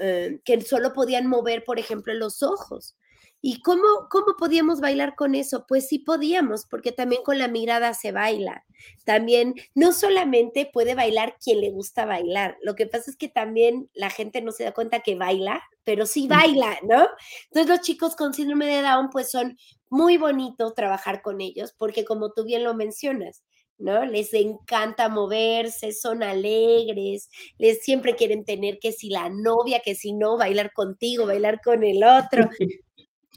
[0.00, 2.96] eh, que solo podían mover, por ejemplo, los ojos.
[3.42, 5.64] ¿Y cómo, cómo podíamos bailar con eso?
[5.66, 8.64] Pues sí podíamos, porque también con la mirada se baila.
[9.04, 13.90] También no solamente puede bailar quien le gusta bailar, lo que pasa es que también
[13.94, 17.06] la gente no se da cuenta que baila, pero sí baila, ¿no?
[17.44, 19.56] Entonces los chicos con síndrome de Down pues son
[19.88, 23.42] muy bonitos trabajar con ellos, porque como tú bien lo mencionas,
[23.78, 24.04] ¿no?
[24.04, 30.12] Les encanta moverse, son alegres, les siempre quieren tener que si la novia, que si
[30.12, 32.48] no, bailar contigo, bailar con el otro.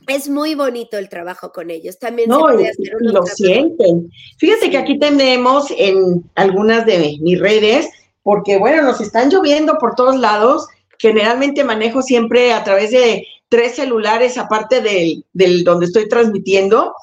[0.07, 1.99] Es muy bonito el trabajo con ellos.
[1.99, 4.09] También no, se puede hacer lo sienten.
[4.37, 7.89] Fíjate que aquí tenemos en algunas de mis redes,
[8.21, 10.67] porque bueno, nos están lloviendo por todos lados.
[10.99, 16.93] Generalmente manejo siempre a través de tres celulares, aparte del, del donde estoy transmitiendo,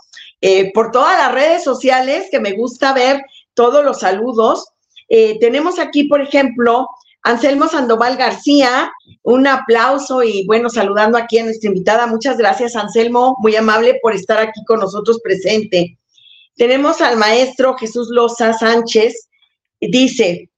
[0.41, 3.23] eh, por todas las redes sociales, que me gusta ver
[3.55, 4.69] todos los saludos.
[5.09, 6.89] Eh, tenemos aquí, por ejemplo,
[7.23, 8.91] Anselmo Sandoval García,
[9.23, 12.07] un aplauso y bueno, saludando aquí a nuestra invitada.
[12.07, 15.99] Muchas gracias, Anselmo, muy amable por estar aquí con nosotros presente.
[16.57, 19.29] Tenemos al maestro Jesús Loza Sánchez,
[19.81, 20.51] dice,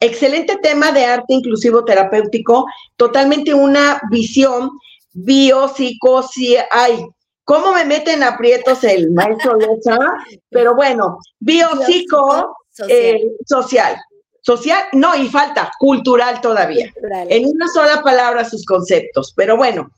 [0.00, 4.70] excelente tema de arte inclusivo terapéutico, totalmente una visión
[5.12, 7.06] biopsicosi, ay,
[7.44, 9.98] ¿cómo me meten aprietos el maestro Loza?
[10.50, 12.56] Pero bueno, biopsico
[12.88, 13.96] eh, social
[14.46, 16.92] social, no, y falta cultural todavía.
[17.28, 19.90] En una sola palabra sus conceptos, pero bueno.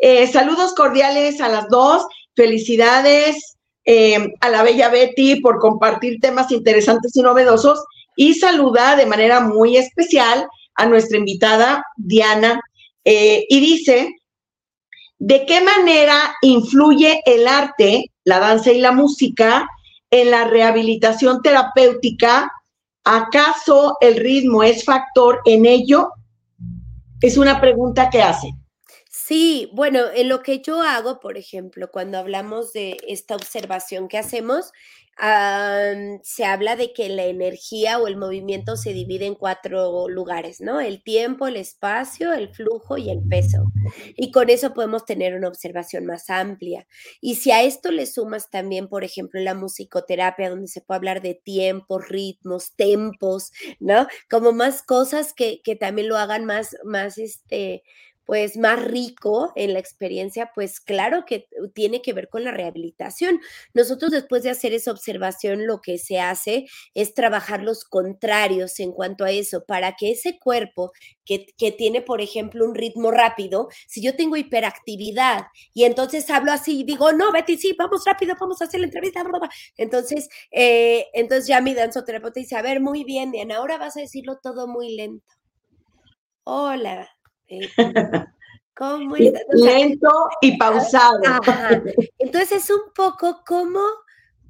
[0.00, 2.04] Eh, saludos cordiales a las dos.
[2.34, 7.84] Felicidades eh, a la bella Betty por compartir temas interesantes y novedosos.
[8.16, 12.60] Y saluda de manera muy especial a nuestra invitada Diana.
[13.04, 14.16] Eh, y dice,
[15.18, 19.64] ¿de qué manera influye el arte, la danza y la música
[20.10, 22.50] en la rehabilitación terapéutica?
[23.04, 26.10] ¿Acaso el ritmo es factor en ello?
[27.20, 28.54] Es una pregunta que hace.
[29.10, 34.18] Sí, bueno, en lo que yo hago, por ejemplo, cuando hablamos de esta observación que
[34.18, 34.72] hacemos,
[35.18, 40.80] se habla de que la energía o el movimiento se divide en cuatro lugares, ¿no?
[40.80, 43.64] El tiempo, el espacio, el flujo y el peso.
[44.16, 46.86] Y con eso podemos tener una observación más amplia.
[47.20, 51.22] Y si a esto le sumas también, por ejemplo, la musicoterapia, donde se puede hablar
[51.22, 54.06] de tiempos, ritmos, tempos, ¿no?
[54.30, 57.82] Como más cosas que, que también lo hagan más, más, este,
[58.24, 63.40] pues más rico en la experiencia, pues claro que tiene que ver con la rehabilitación.
[63.74, 68.92] Nosotros después de hacer esa observación, lo que se hace es trabajar los contrarios en
[68.92, 70.92] cuanto a eso, para que ese cuerpo
[71.24, 76.52] que, que tiene, por ejemplo, un ritmo rápido, si yo tengo hiperactividad y entonces hablo
[76.52, 79.22] así y digo, no, Betty, sí, vamos rápido, vamos a hacer la entrevista,
[79.76, 84.00] entonces, eh, entonces ya mi danzoterapeuta dice, a ver, muy bien, Diana, ahora vas a
[84.00, 85.26] decirlo todo muy lento.
[86.44, 87.08] Hola,
[87.52, 87.70] eh,
[88.74, 90.10] ¿Cómo Lento
[90.40, 91.20] y pausado.
[92.18, 93.80] Entonces es un poco como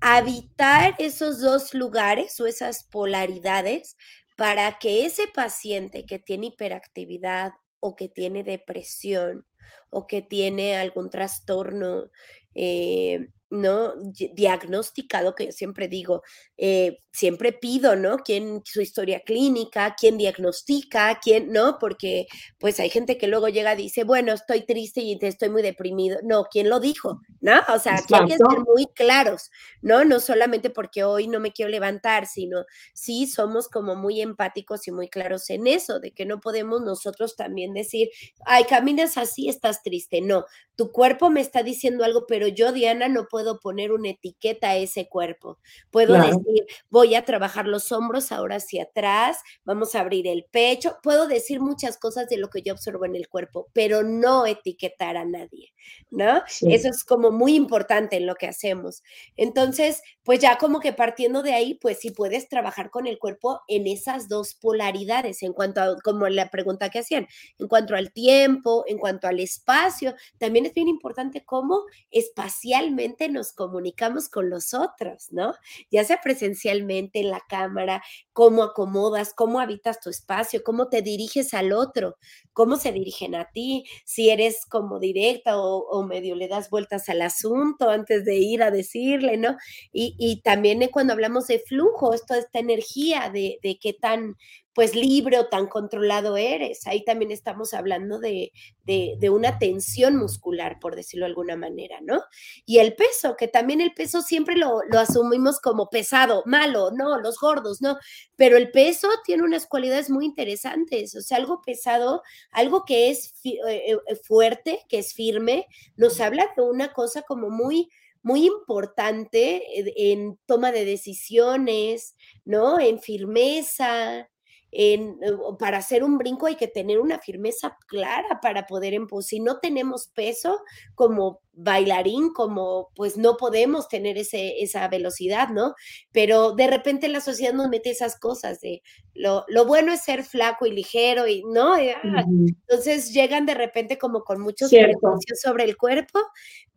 [0.00, 3.96] habitar esos dos lugares o esas polaridades
[4.36, 9.46] para que ese paciente que tiene hiperactividad o que tiene depresión
[9.90, 12.10] o que tiene algún trastorno
[12.54, 13.92] eh, ¿no?
[14.34, 16.22] Diagnosticado, que yo siempre digo,
[16.56, 18.16] eh, siempre pido, ¿no?
[18.18, 21.76] ¿Quién, su historia clínica, quién diagnostica, quién, ¿no?
[21.78, 22.26] Porque
[22.58, 26.18] pues hay gente que luego llega y dice, bueno, estoy triste y estoy muy deprimido.
[26.24, 27.20] No, ¿quién lo dijo?
[27.40, 27.60] ¿No?
[27.68, 29.50] O sea, aquí hay que ser muy claros,
[29.82, 30.04] ¿no?
[30.04, 34.92] No solamente porque hoy no me quiero levantar, sino sí somos como muy empáticos y
[34.92, 38.08] muy claros en eso, de que no podemos nosotros también decir,
[38.46, 40.22] ay, caminas así, estás triste.
[40.22, 44.70] No, tu cuerpo me está diciendo algo, pero yo, Diana, no puedo poner una etiqueta
[44.70, 45.58] a ese cuerpo.
[45.90, 50.98] Puedo decir, voy a trabajar los hombros ahora hacia atrás, vamos a abrir el pecho.
[51.02, 55.16] Puedo decir muchas cosas de lo que yo observo en el cuerpo, pero no etiquetar
[55.16, 55.72] a nadie,
[56.10, 56.42] ¿no?
[56.60, 59.02] Eso es como muy importante en lo que hacemos.
[59.36, 63.60] Entonces, pues ya como que partiendo de ahí, pues si puedes trabajar con el cuerpo
[63.68, 67.26] en esas dos polaridades, en cuanto a, como la pregunta que hacían,
[67.58, 71.84] en cuanto al tiempo, en cuanto al espacio, también es bien importante cómo
[72.32, 75.54] espacialmente nos comunicamos con los otros, ¿no?
[75.90, 81.52] Ya sea presencialmente en la cámara, cómo acomodas, cómo habitas tu espacio, cómo te diriges
[81.52, 82.16] al otro,
[82.52, 87.22] cómo se dirigen a ti, si eres como directa o, medio le das vueltas al
[87.22, 89.56] asunto antes de ir a decirle, ¿no?
[89.92, 94.36] Y, también cuando hablamos de flujo, esto, esta energía de, de qué tan
[94.74, 96.86] pues libre o tan controlado eres.
[96.86, 98.52] Ahí también estamos hablando de,
[98.84, 102.22] de, una tensión muscular, por decirlo de alguna manera, ¿no?
[102.64, 107.18] Y el peso, que también el peso siempre lo, lo asumimos como pesado, malo, no,
[107.18, 107.98] los gordos, no,
[108.36, 113.34] pero el peso tiene unas cualidades muy interesantes, o sea, algo pesado, algo que es
[113.44, 117.88] eh, eh, fuerte, que es firme, nos habla de una cosa como muy
[118.24, 119.64] muy importante
[120.12, 122.78] en toma de decisiones, ¿no?
[122.78, 124.30] En firmeza,
[124.74, 129.38] en, eh, para hacer un brinco hay que tener una firmeza clara para poder, si
[129.38, 130.60] no tenemos peso
[130.94, 135.74] como bailarín, como pues no podemos tener ese, esa velocidad, ¿no?
[136.10, 138.82] Pero de repente la sociedad nos mete esas cosas de
[139.12, 141.74] lo, lo bueno es ser flaco y ligero y, ¿no?
[141.74, 146.18] Ah, entonces llegan de repente como con muchos prejuicios sobre el cuerpo,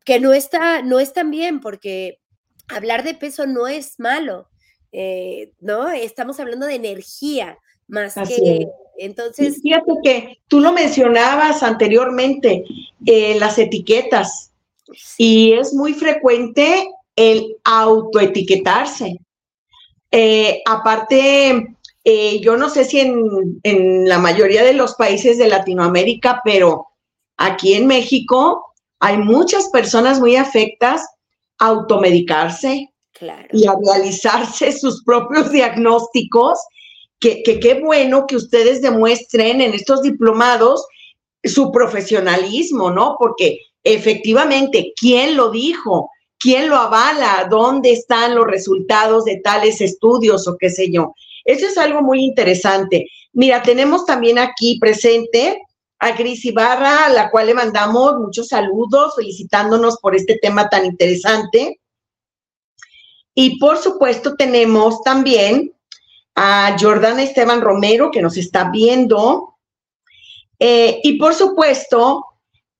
[0.03, 2.19] que no está, no tan bien porque
[2.67, 4.49] hablar de peso no es malo.
[4.97, 5.89] Eh, ¿no?
[5.89, 8.67] Estamos hablando de energía, más que
[8.97, 9.61] entonces.
[9.61, 12.63] fíjate que tú lo mencionabas anteriormente,
[13.05, 14.51] eh, las etiquetas,
[15.17, 19.19] y es muy frecuente el autoetiquetarse.
[20.11, 25.47] Eh, aparte, eh, yo no sé si en, en, la mayoría de los países de
[25.47, 26.87] Latinoamérica, pero
[27.37, 31.05] aquí en México hay muchas personas muy afectas
[31.57, 32.91] a automedicarse
[33.51, 36.59] y a realizarse sus propios diagnósticos
[37.43, 40.85] que qué bueno que ustedes demuestren en estos diplomados
[41.43, 43.15] su profesionalismo, ¿no?
[43.19, 46.09] Porque efectivamente, ¿quién lo dijo?
[46.39, 47.47] ¿Quién lo avala?
[47.49, 51.13] ¿Dónde están los resultados de tales estudios o qué sé yo?
[51.45, 53.07] Eso es algo muy interesante.
[53.33, 55.61] Mira, tenemos también aquí presente
[55.99, 60.85] a Gris Ibarra, a la cual le mandamos muchos saludos, felicitándonos por este tema tan
[60.85, 61.79] interesante.
[63.33, 65.74] Y por supuesto tenemos también
[66.35, 69.55] a Jordana Esteban Romero, que nos está viendo.
[70.59, 72.25] Eh, y por supuesto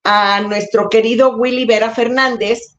[0.04, 2.76] a nuestro querido Willy Vera Fernández,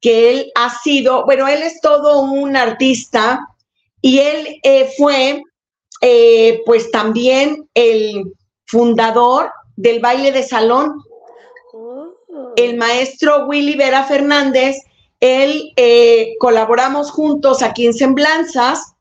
[0.00, 3.48] que él ha sido, bueno, él es todo un artista
[4.02, 5.42] y él eh, fue
[6.00, 8.34] eh, pues también el
[8.66, 11.02] fundador del baile de salón.
[11.72, 12.12] Oh.
[12.56, 14.76] El maestro Willy Vera Fernández,
[15.20, 18.93] él eh, colaboramos juntos aquí en Semblanzas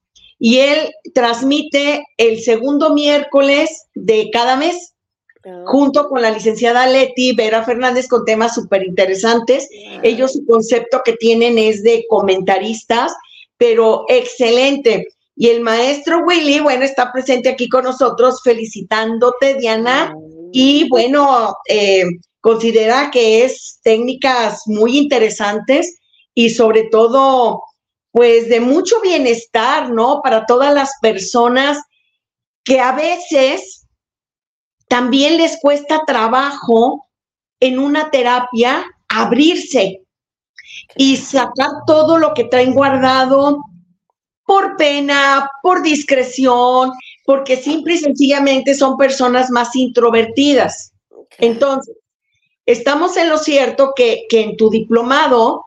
[0.45, 4.93] y él transmite el segundo miércoles de cada mes
[5.45, 5.63] oh.
[5.67, 9.69] junto con la licenciada Leti Vera Fernández con temas súper interesantes.
[10.03, 13.15] Ellos su concepto que tienen es de comentaristas,
[13.57, 15.07] pero excelente.
[15.33, 20.13] Y el maestro Willy, bueno, está presente aquí con nosotros felicitándote, Diana,
[20.51, 22.03] y bueno, eh,
[22.41, 26.01] considera que es técnicas muy interesantes
[26.35, 27.61] y sobre todo,
[28.13, 30.21] pues de mucho bienestar, ¿no?
[30.21, 31.81] Para todas las personas
[32.63, 33.87] que a veces
[34.87, 37.09] también les cuesta trabajo
[37.59, 40.03] en una terapia abrirse
[40.95, 43.63] y sacar todo lo que traen guardado
[44.45, 46.91] por pena, por discreción,
[47.25, 50.93] porque simple y sencillamente son personas más introvertidas.
[51.39, 51.95] Entonces,
[52.67, 55.65] estamos en lo cierto que, en tu diplomado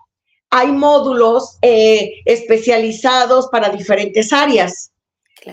[0.50, 4.90] hay módulos eh, especializados para diferentes áreas,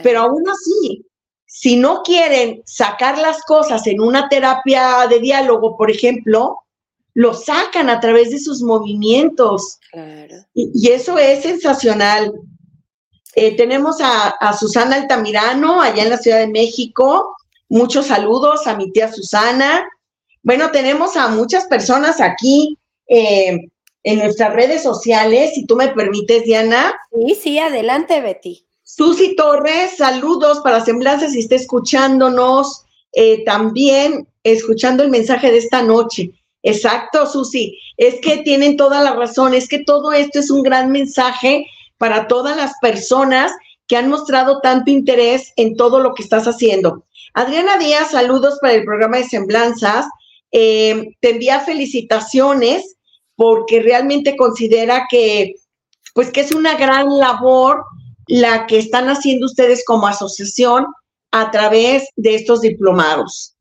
[0.02, 1.06] pero aún así,
[1.46, 6.58] si no quieren sacar las cosas en una terapia de diálogo, por ejemplo,
[7.14, 9.80] lo sacan a través de sus movimientos.
[10.54, 12.34] y eso es sensacional.
[13.36, 17.36] Eh, tenemos a, Susana Altamirano allá en la Ciudad de México.
[17.70, 19.88] Muchos saludos a mi tía Susana.
[20.44, 22.78] Bueno, tenemos a muchas personas aquí
[23.08, 23.70] eh,
[24.04, 26.94] en nuestras redes sociales, si tú me permites, Diana.
[27.14, 28.66] Sí, sí, adelante, Betty.
[28.84, 35.82] Susi Torres, saludos para Semblanza si está escuchándonos, eh, también escuchando el mensaje de esta
[35.82, 36.32] noche.
[36.62, 40.92] Exacto, Susi, es que tienen toda la razón, es que todo esto es un gran
[40.92, 41.66] mensaje
[41.98, 43.52] para todas las personas
[43.88, 47.04] que han mostrado tanto interés en todo lo que estás haciendo.
[47.34, 50.06] Adriana Díaz, saludos para el programa de Semblanzas.
[50.52, 52.96] Eh, te envía felicitaciones
[53.36, 55.56] porque realmente considera que,
[56.14, 57.84] pues, que es una gran labor
[58.28, 60.86] la que están haciendo ustedes como asociación
[61.32, 63.56] a través de estos diplomados.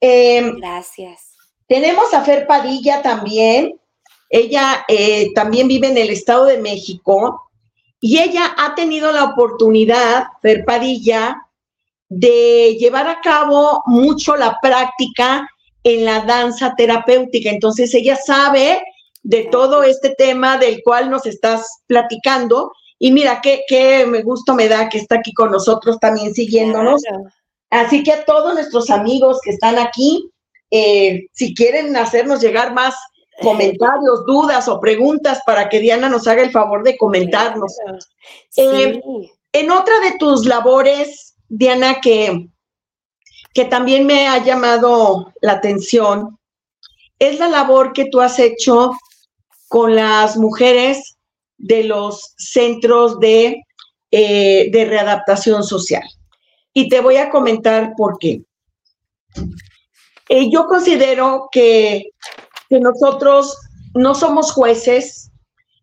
[0.00, 1.34] Eh, Gracias.
[1.66, 3.78] Tenemos a Fer Padilla también.
[4.30, 7.50] Ella eh, también vive en el Estado de México
[8.00, 11.36] y ella ha tenido la oportunidad, Fer Padilla,
[12.08, 15.48] de llevar a cabo mucho la práctica
[15.94, 17.50] en la danza terapéutica.
[17.50, 18.82] Entonces ella sabe
[19.22, 22.72] de todo este tema del cual nos estás platicando.
[22.98, 27.02] Y mira, qué, qué me gusto me da que está aquí con nosotros también siguiéndonos.
[27.70, 30.30] Así que a todos nuestros amigos que están aquí,
[30.70, 32.94] eh, si quieren hacernos llegar más
[33.40, 37.76] comentarios, dudas o preguntas para que Diana nos haga el favor de comentarnos.
[38.56, 39.00] Eh,
[39.52, 42.48] en otra de tus labores, Diana, que,
[43.58, 46.38] que también me ha llamado la atención,
[47.18, 48.92] es la labor que tú has hecho
[49.66, 51.16] con las mujeres
[51.56, 53.60] de los centros de,
[54.12, 56.04] eh, de readaptación social.
[56.72, 58.44] Y te voy a comentar por qué.
[60.28, 62.12] Eh, yo considero que
[62.68, 63.56] que nosotros
[63.94, 65.30] no somos jueces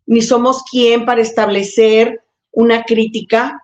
[0.06, 2.22] ni somos quien para establecer
[2.52, 3.60] una crítica,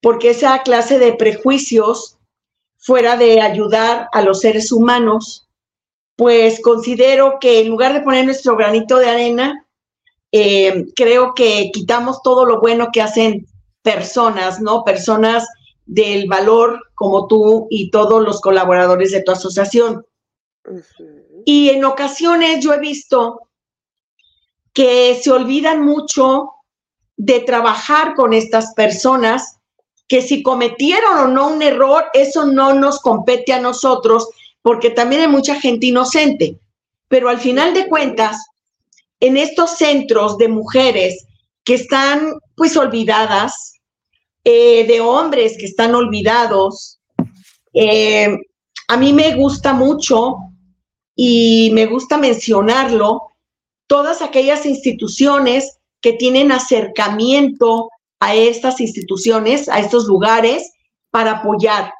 [0.00, 2.17] porque esa clase de prejuicios,
[2.78, 5.48] fuera de ayudar a los seres humanos,
[6.16, 9.66] pues considero que en lugar de poner nuestro granito de arena,
[10.32, 13.46] eh, creo que quitamos todo lo bueno que hacen
[13.82, 14.84] personas, ¿no?
[14.84, 15.46] Personas
[15.86, 20.04] del valor como tú y todos los colaboradores de tu asociación.
[21.44, 23.48] Y en ocasiones yo he visto
[24.72, 26.52] que se olvidan mucho
[27.16, 29.57] de trabajar con estas personas,
[30.08, 34.28] que si cometieron o no un error, eso no nos compete a nosotros,
[34.62, 36.58] porque también hay mucha gente inocente.
[37.08, 38.36] Pero al final de cuentas,
[39.20, 41.26] en estos centros de mujeres
[41.62, 43.74] que están pues olvidadas,
[44.44, 46.98] eh, de hombres que están olvidados,
[47.74, 48.34] eh,
[48.88, 50.36] a mí me gusta mucho
[51.14, 53.34] y me gusta mencionarlo,
[53.86, 57.90] todas aquellas instituciones que tienen acercamiento
[58.20, 60.72] a estas instituciones, a estos lugares,
[61.10, 61.92] para apoyar.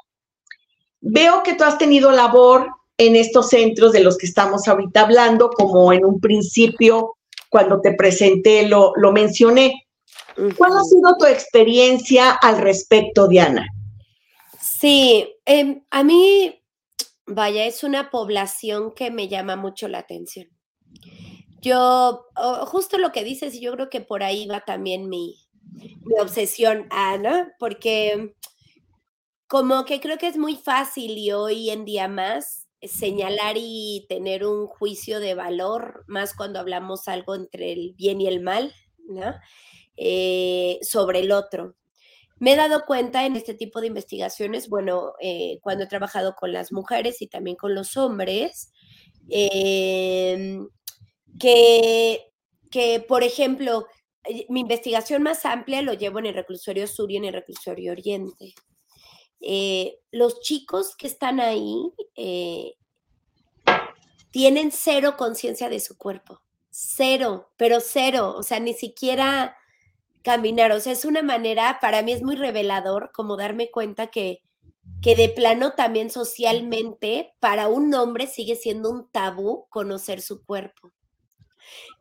[1.01, 5.51] Veo que tú has tenido labor en estos centros de los que estamos ahorita hablando,
[5.51, 7.15] como en un principio,
[7.49, 9.87] cuando te presenté, lo, lo mencioné.
[10.57, 13.67] ¿Cuál ha sido tu experiencia al respecto, Diana?
[14.61, 16.63] Sí, em, a mí,
[17.27, 20.49] vaya, es una población que me llama mucho la atención.
[21.61, 22.27] Yo,
[22.67, 25.37] justo lo que dices, y yo creo que por ahí va también mi,
[26.05, 28.35] mi obsesión, Ana, porque
[29.47, 34.47] como que creo que es muy fácil y hoy en día más señalar y tener
[34.47, 38.73] un juicio de valor, más cuando hablamos algo entre el bien y el mal,
[39.09, 39.35] ¿no?
[39.97, 41.75] Eh, sobre el otro.
[42.39, 46.53] Me he dado cuenta en este tipo de investigaciones, bueno, eh, cuando he trabajado con
[46.53, 48.71] las mujeres y también con los hombres,
[49.29, 50.69] em,
[51.41, 52.31] que,
[52.71, 53.98] que, por ejemplo, eh,
[54.49, 58.55] mi investigación más amplia lo llevo en el reclusorio sur y en el reclusorio oriente.
[59.41, 62.75] Eh, los chicos que están ahí eh,
[64.31, 69.57] tienen cero conciencia de su cuerpo, cero, pero cero, o sea, ni siquiera
[70.23, 74.43] caminar, o sea, es una manera, para mí es muy revelador como darme cuenta que,
[75.01, 80.93] que de plano también socialmente para un hombre sigue siendo un tabú conocer su cuerpo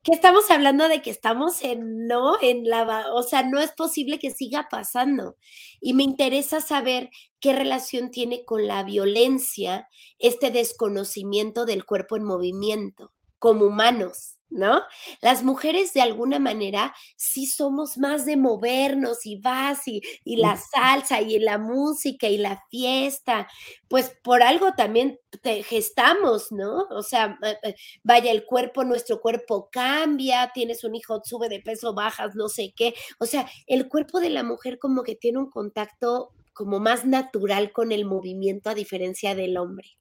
[0.04, 2.38] que estamos hablando de que estamos en, ¿no?
[2.42, 5.36] En la, o sea, no es posible que siga pasando.
[5.82, 7.10] Y me interesa saber
[7.40, 9.88] qué relación tiene con la violencia
[10.20, 14.37] este desconocimiento del cuerpo en movimiento como humanos.
[14.50, 14.82] ¿No?
[15.22, 20.58] Las mujeres de alguna manera sí somos más de movernos y vas y, y, la
[20.58, 23.48] salsa y la música y la fiesta,
[23.88, 26.88] pues por algo también te gestamos, ¿no?
[26.90, 31.62] O sea, eh, eh, vaya, el cuerpo, nuestro cuerpo cambia, tienes un hijo, sube de
[31.62, 35.40] peso, bajas, no sé qué, o sea, el cuerpo de la mujer como que tiene
[35.40, 39.98] un contacto como más natural con el movimiento a diferencia del hombre.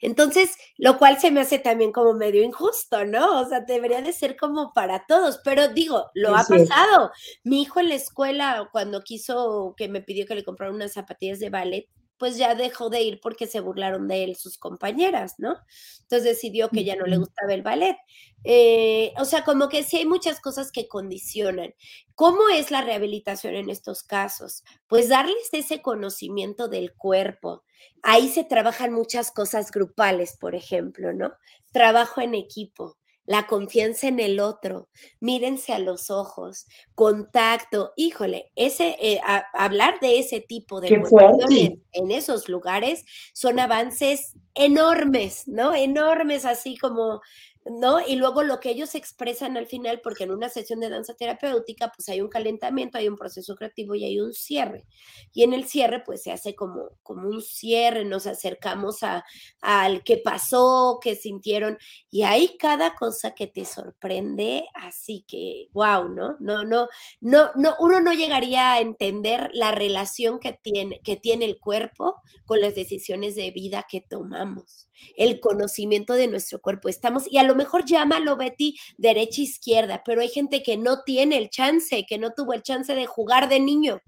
[0.00, 3.40] Entonces, lo cual se me hace también como medio injusto, ¿no?
[3.40, 7.10] O sea, debería de ser como para todos, pero digo, lo ha pasado.
[7.44, 11.38] Mi hijo en la escuela, cuando quiso, que me pidió que le comprara unas zapatillas
[11.38, 11.88] de ballet,
[12.20, 15.56] pues ya dejó de ir porque se burlaron de él sus compañeras, ¿no?
[16.02, 17.96] Entonces decidió que ya no le gustaba el ballet.
[18.44, 21.74] Eh, o sea, como que sí hay muchas cosas que condicionan.
[22.14, 24.64] ¿Cómo es la rehabilitación en estos casos?
[24.86, 27.64] Pues darles ese conocimiento del cuerpo.
[28.02, 31.32] Ahí se trabajan muchas cosas grupales, por ejemplo, ¿no?
[31.72, 32.98] Trabajo en equipo
[33.30, 34.88] la confianza en el otro,
[35.20, 36.66] mírense a los ojos,
[36.96, 39.20] contacto, híjole, ese, eh,
[39.52, 45.76] hablar de ese tipo de cuestiones en esos lugares son avances enormes, ¿no?
[45.76, 47.20] Enormes, así como
[47.64, 48.00] ¿no?
[48.06, 51.92] Y luego lo que ellos expresan al final, porque en una sesión de danza terapéutica,
[51.94, 54.86] pues hay un calentamiento, hay un proceso creativo y hay un cierre.
[55.32, 59.24] Y en el cierre, pues se hace como, como un cierre, nos acercamos a,
[59.60, 61.78] al que pasó, que sintieron,
[62.10, 66.36] y hay cada cosa que te sorprende, así que, wow, ¿no?
[66.40, 66.88] No, no,
[67.20, 72.16] no, no, uno no llegaría a entender la relación que tiene, que tiene el cuerpo
[72.46, 76.88] con las decisiones de vida que tomamos el conocimiento de nuestro cuerpo.
[76.88, 81.36] Estamos, y a lo mejor llámalo, Betty, derecha, izquierda, pero hay gente que no tiene
[81.36, 84.00] el chance, que no tuvo el chance de jugar de niño,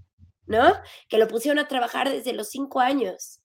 [0.46, 0.74] ¿no?
[1.08, 3.40] Que lo pusieron a trabajar desde los cinco años.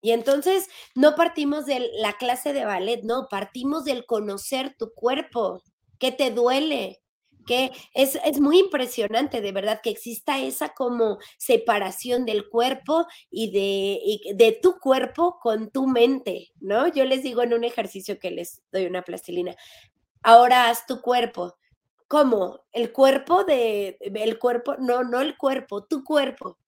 [0.00, 5.62] Y entonces no partimos de la clase de ballet, no, partimos del conocer tu cuerpo,
[5.98, 7.01] qué te duele,
[7.44, 14.34] que es, muy impresionante, de verdad, que exista esa como separación del cuerpo y de,
[14.34, 16.88] de tu cuerpo con tu mente, ¿no?
[16.88, 19.54] Yo les digo en un ejercicio que les doy una plastilina,
[20.22, 21.56] ahora haz tu cuerpo.
[22.08, 22.60] ¿Cómo?
[22.72, 26.58] El cuerpo de, el cuerpo, no, no el cuerpo, tu cuerpo.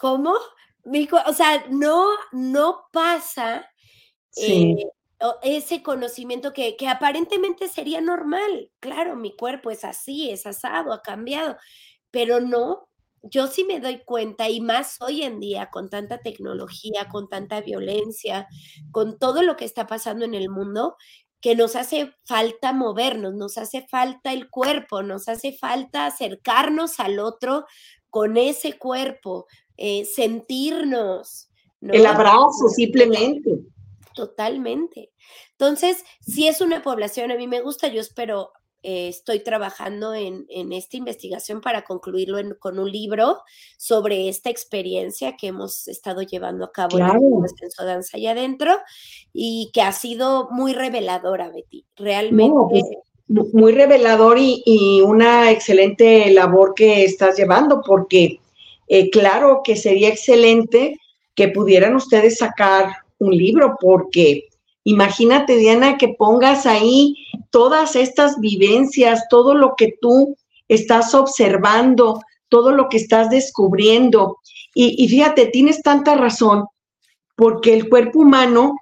[0.00, 0.34] ¿Cómo?
[1.26, 3.70] O sea, no, no pasa
[4.30, 4.76] sí.
[4.78, 4.99] Eh,
[5.42, 8.70] ese conocimiento que, que, aparentemente sería normal.
[8.80, 11.56] Claro, mi cuerpo es así, es asado, ha cambiado,
[12.10, 12.88] pero no.
[13.22, 17.60] Yo sí me doy cuenta, y más hoy en día, con tanta tecnología, con tanta
[17.60, 18.48] violencia,
[18.92, 20.96] con todo lo que está pasando en el mundo,
[21.42, 27.18] que nos hace falta movernos, nos hace falta el cuerpo, nos hace falta acercarnos al
[27.18, 27.66] otro
[28.08, 29.46] con ese cuerpo,
[29.76, 31.50] eh, sentirnos.
[31.82, 33.50] El abrazo, simplemente
[34.14, 35.10] Totalmente.
[35.52, 38.52] Entonces, si es una población, a mí me gusta, yo espero,
[38.82, 43.40] eh, estoy trabajando en, esta investigación para concluirlo con un libro
[43.76, 48.78] sobre esta experiencia que hemos estado llevando a cabo en el Ascenso Danza allá adentro
[49.32, 51.84] y que ha sido muy reveladora, Betty.
[51.94, 52.82] Pues, Realmente.
[53.28, 58.40] muy revelador y, una excelente labor que estás llevando, porque
[58.88, 60.98] eh, claro que sería excelente
[61.34, 62.90] que pudieran ustedes sacar
[63.20, 64.48] un libro porque
[64.84, 67.14] imagínate, Diana, que pongas ahí
[67.50, 70.36] todas estas vivencias, todo lo que tú
[70.68, 74.38] estás observando, todo lo que estás descubriendo.
[74.74, 76.66] Y, fíjate, tienes tanta razón,
[77.36, 78.76] porque el cuerpo humano,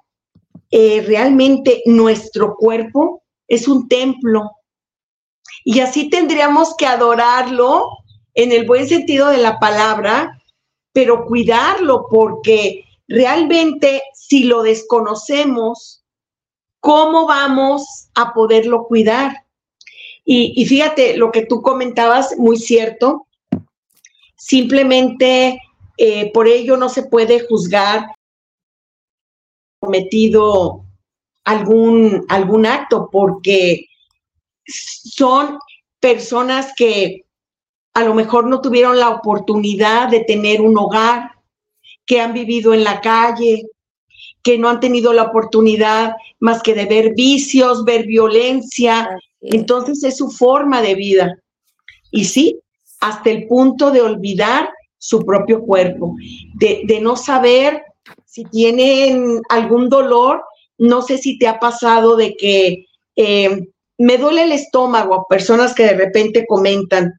[0.71, 4.51] eh, realmente nuestro cuerpo es un templo.
[5.65, 7.89] Y así tendríamos que adorarlo
[8.35, 10.39] en el buen sentido de la palabra,
[10.93, 16.05] pero cuidarlo, porque realmente si lo desconocemos,
[16.79, 19.45] ¿cómo vamos a poderlo cuidar?
[20.31, 23.25] Y, fíjate, lo que tú comentabas, muy cierto,
[24.37, 25.59] simplemente
[25.97, 28.13] eh, por ello no se puede juzgar
[29.79, 30.85] cometido
[31.45, 33.87] algún, algún acto, porque
[34.67, 35.57] son
[35.99, 37.25] personas que
[37.95, 41.38] a lo mejor no tuvieron la oportunidad de tener un hogar,
[42.09, 43.67] que han vivido en la calle,
[44.41, 49.07] que no han tenido la oportunidad más que de ver vicios, ver violencia.
[49.39, 51.37] Entonces es su forma de vida.
[52.09, 52.59] Y sí,
[52.99, 56.15] hasta el punto de olvidar su propio cuerpo,
[56.55, 57.83] de, no saber
[58.25, 60.43] si tienen algún dolor.
[60.79, 62.87] No sé si te ha pasado de que
[63.17, 63.67] eh,
[63.99, 67.13] me duele el estómago, personas que de repente comentan,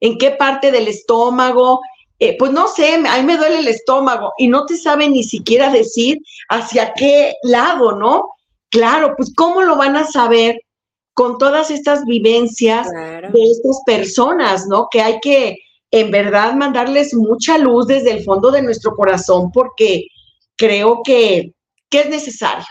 [0.00, 1.80] ¿en qué parte del estómago?
[2.24, 5.22] Eh, pues no sé, a mí me duele el estómago y no te sabe ni
[5.22, 8.30] siquiera decir hacia qué lado, ¿no?
[8.70, 10.58] Claro, pues ¿cómo lo van a saber
[11.12, 14.88] con todas estas vivencias de estas personas, ¿no?
[14.90, 15.58] Que hay que
[15.90, 20.06] en verdad mandarles mucha luz desde el fondo de nuestro corazón porque
[20.56, 21.52] creo que,
[21.90, 22.64] que es necesario.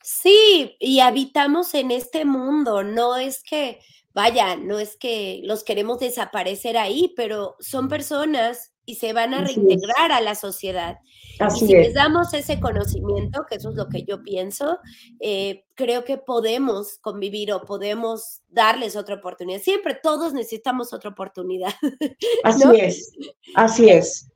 [0.00, 3.80] Sí, y habitamos en este mundo, no es que
[4.14, 9.42] vaya, no es que los queremos desaparecer ahí, pero son personas y se van a
[9.42, 10.98] reintegrar a la sociedad.
[11.38, 14.78] y si les damos ese conocimiento, que eso es lo que yo pienso,
[15.20, 19.60] eh, creo que podemos convivir o podemos darles otra oportunidad.
[19.60, 21.74] Siempre todos necesitamos otra oportunidad.
[22.44, 23.12] Así es,
[23.56, 24.30] así es.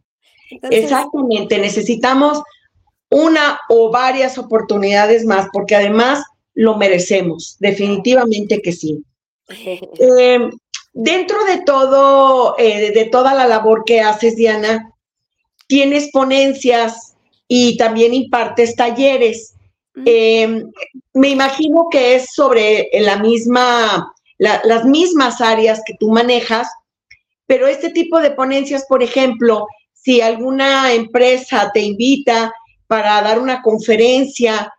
[0.62, 2.42] Exactamente, necesitamos
[3.08, 6.24] una o varias oportunidades más, porque además
[6.54, 9.04] lo merecemos, definitivamente que sí.
[10.18, 10.38] Eh,
[10.92, 14.92] dentro de todo, eh, de toda la labor que haces, Diana,
[15.66, 17.14] tienes ponencias
[17.48, 19.54] y también impartes talleres.
[20.04, 20.64] Eh,
[21.14, 26.68] me imagino que es sobre la misma, las mismas áreas que tú manejas,
[27.46, 32.52] pero este tipo de ponencias, por ejemplo, si alguna empresa te invita
[32.86, 34.72] para dar una conferencia,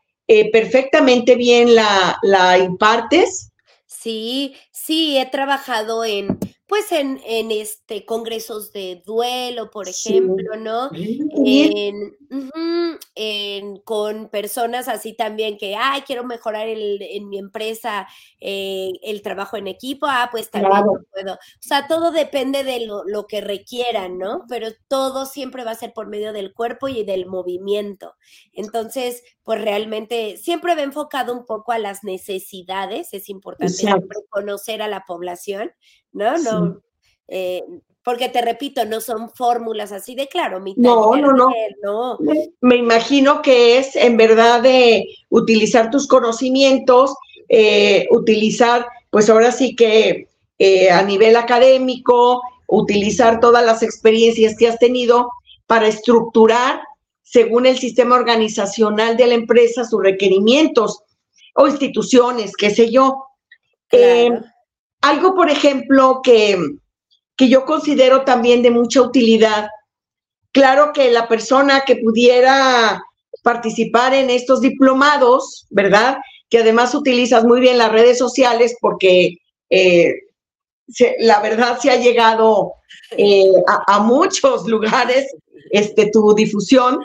[0.54, 3.51] perfectamente bien la, la impartes.
[4.02, 10.90] Sí, sí, he trabajado en, pues en, en este congresos de duelo, por ejemplo, ¿no?
[11.46, 12.18] En,
[13.14, 18.08] en, con personas así también que, ay, quiero mejorar el, en mi empresa
[18.40, 20.82] eh, el trabajo en equipo, ah, pues también
[21.12, 21.34] puedo.
[21.34, 24.46] O sea, todo depende de lo, lo, que requieran, ¿no?
[24.50, 28.16] Pero todo siempre va a ser por medio del cuerpo y del movimiento.
[28.52, 29.22] Entonces,
[29.52, 34.88] pues realmente siempre va enfocado un poco a las necesidades, es importante siempre conocer a
[34.88, 35.74] la población,
[36.14, 36.38] ¿no?
[36.38, 36.82] No,
[37.28, 37.62] eh,
[38.02, 40.62] porque te repito, no son fórmulas así de claro.
[40.62, 41.50] Mi no, no, no,
[41.84, 42.18] no.
[42.62, 47.14] Me, imagino que es en verdad de utilizar tus conocimientos,
[47.50, 50.30] eh, utilizar, pues ahora sí que
[50.60, 55.28] eh, a nivel académico, utilizar todas las experiencias que has tenido
[55.68, 56.80] para estructurar
[57.32, 61.04] según el sistema organizacional de la empresa sus requerimientos
[61.56, 63.26] o instituciones, qué sé yo.
[65.02, 66.58] algo, por ejemplo, que
[67.42, 69.68] que yo considero también de mucha utilidad.
[70.52, 73.02] Claro que la persona que pudiera
[73.42, 76.18] participar en estos diplomados, ¿verdad?
[76.52, 79.38] Que además utilizas muy bien las redes sociales porque
[79.72, 80.14] eh,
[81.18, 82.74] la verdad se ha llegado
[83.18, 83.52] eh,
[83.88, 85.26] a, muchos lugares
[85.72, 87.00] este, tu difusión.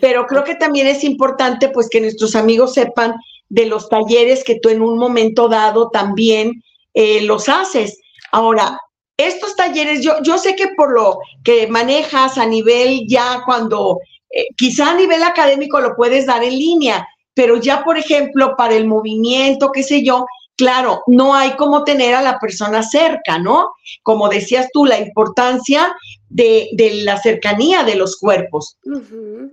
[0.00, 3.14] Pero creo que también es importante pues que nuestros amigos sepan
[3.48, 6.62] de los talleres que tú en un momento dado también
[6.94, 8.00] eh, los haces.
[8.32, 8.78] Ahora,
[9.16, 14.46] estos talleres, yo, yo sé que por lo que manejas a nivel ya cuando, eh,
[14.56, 18.86] quizá a nivel académico lo puedes dar en línea, pero ya, por ejemplo, para el
[18.86, 20.26] movimiento, qué sé yo,
[20.56, 23.70] claro, no hay como tener a la persona cerca, ¿no?
[24.02, 25.94] Como decías tú, la importancia
[26.34, 28.76] de, la cercanía de los cuerpos.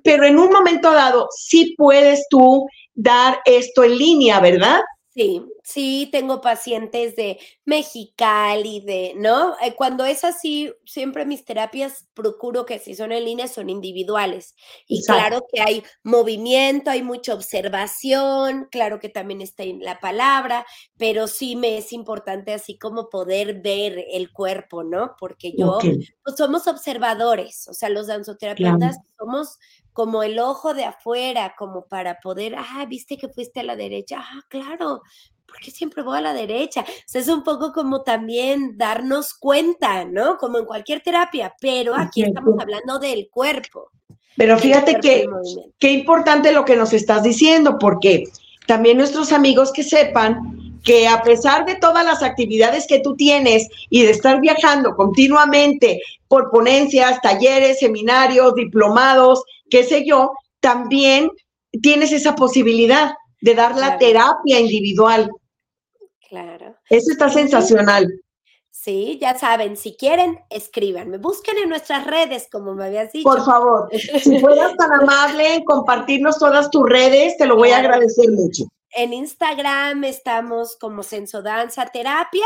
[0.03, 4.81] Pero en un momento dado, sí puedes tú dar esto en línea, ¿verdad?
[5.13, 9.55] Sí, sí, tengo pacientes de Mexicali, de, ¿no?
[9.61, 14.55] Eh, cuando es así, siempre mis terapias procuro que si son en línea son individuales.
[14.87, 20.65] Y claro que hay movimiento, hay mucha observación, claro que también está en la palabra,
[20.97, 25.15] pero sí me es importante así como poder ver el cuerpo, ¿no?
[25.19, 25.79] Porque yo,
[26.23, 29.57] pues somos observadores, o sea, los danzoterapeutas somos
[29.93, 34.19] como el ojo de afuera, como para poder, ah, viste que fuiste a la derecha,
[34.19, 35.01] ah, claro,
[35.45, 36.81] porque siempre voy a la derecha.
[36.81, 40.37] O sea, es un poco como también darnos cuenta, ¿no?
[40.37, 43.91] Como en cualquier terapia, pero aquí estamos hablando del cuerpo.
[44.37, 45.25] Pero fíjate que
[45.77, 48.23] qué importante lo que nos estás diciendo, porque
[48.65, 53.67] también nuestros amigos que sepan que a pesar de todas las actividades que tú tienes
[53.89, 61.31] y de estar viajando continuamente por ponencias, talleres, seminarios, diplomados, qué sé yo, también
[61.81, 65.31] tienes esa posibilidad de dar la terapia individual.
[66.29, 66.75] Claro.
[66.89, 68.07] Eso está sensacional.
[68.69, 71.17] Sí, ya saben, si quieren, escríbanme.
[71.17, 73.29] Busquen en nuestras redes, como me habías dicho.
[73.29, 77.77] Por favor, si fueras tan amable en compartirnos todas tus redes, te lo voy a
[77.77, 78.63] agradecer mucho.
[78.93, 82.45] En Instagram estamos como Sensodanza Terapia.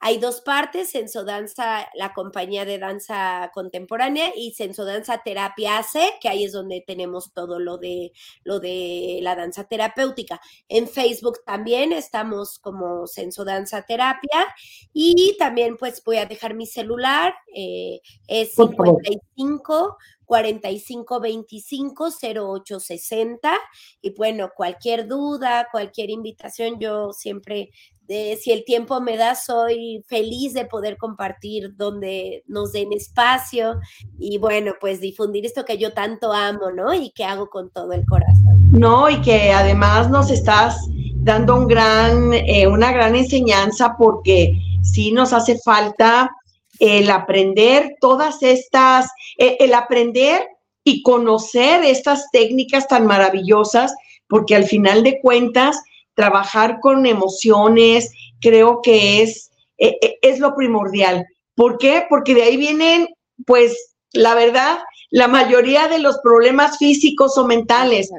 [0.00, 6.44] Hay dos partes, Sensodanza, la compañía de danza contemporánea, y Sensodanza Terapia AC, que ahí
[6.44, 8.12] es donde tenemos todo lo de,
[8.44, 10.40] lo de la danza terapéutica.
[10.68, 14.46] En Facebook también estamos como Sensodanza Terapia.
[14.92, 23.58] Y también pues voy a dejar mi celular, eh, es 55 4525 0860
[24.02, 27.70] y bueno, cualquier duda, cualquier invitación, yo siempre
[28.08, 33.80] si el tiempo me da, soy feliz de poder compartir donde nos den espacio
[34.18, 36.94] y bueno, pues difundir esto que yo tanto amo, ¿no?
[36.94, 38.70] Y que hago con todo el corazón.
[38.72, 40.76] No, y que además nos estás
[41.16, 44.52] dando un gran, eh, una gran enseñanza porque
[44.82, 46.30] sí nos hace falta
[46.78, 50.46] el aprender todas estas, eh, el aprender
[50.84, 53.94] y conocer estas técnicas tan maravillosas,
[54.28, 55.82] porque al final de cuentas,
[56.16, 58.10] trabajar con emociones
[58.40, 61.24] creo que es, eh, eh, es lo primordial.
[61.54, 62.04] ¿Por qué?
[62.08, 63.06] Porque de ahí vienen,
[63.46, 64.78] pues, la verdad,
[65.10, 68.10] la mayoría de los problemas físicos o mentales.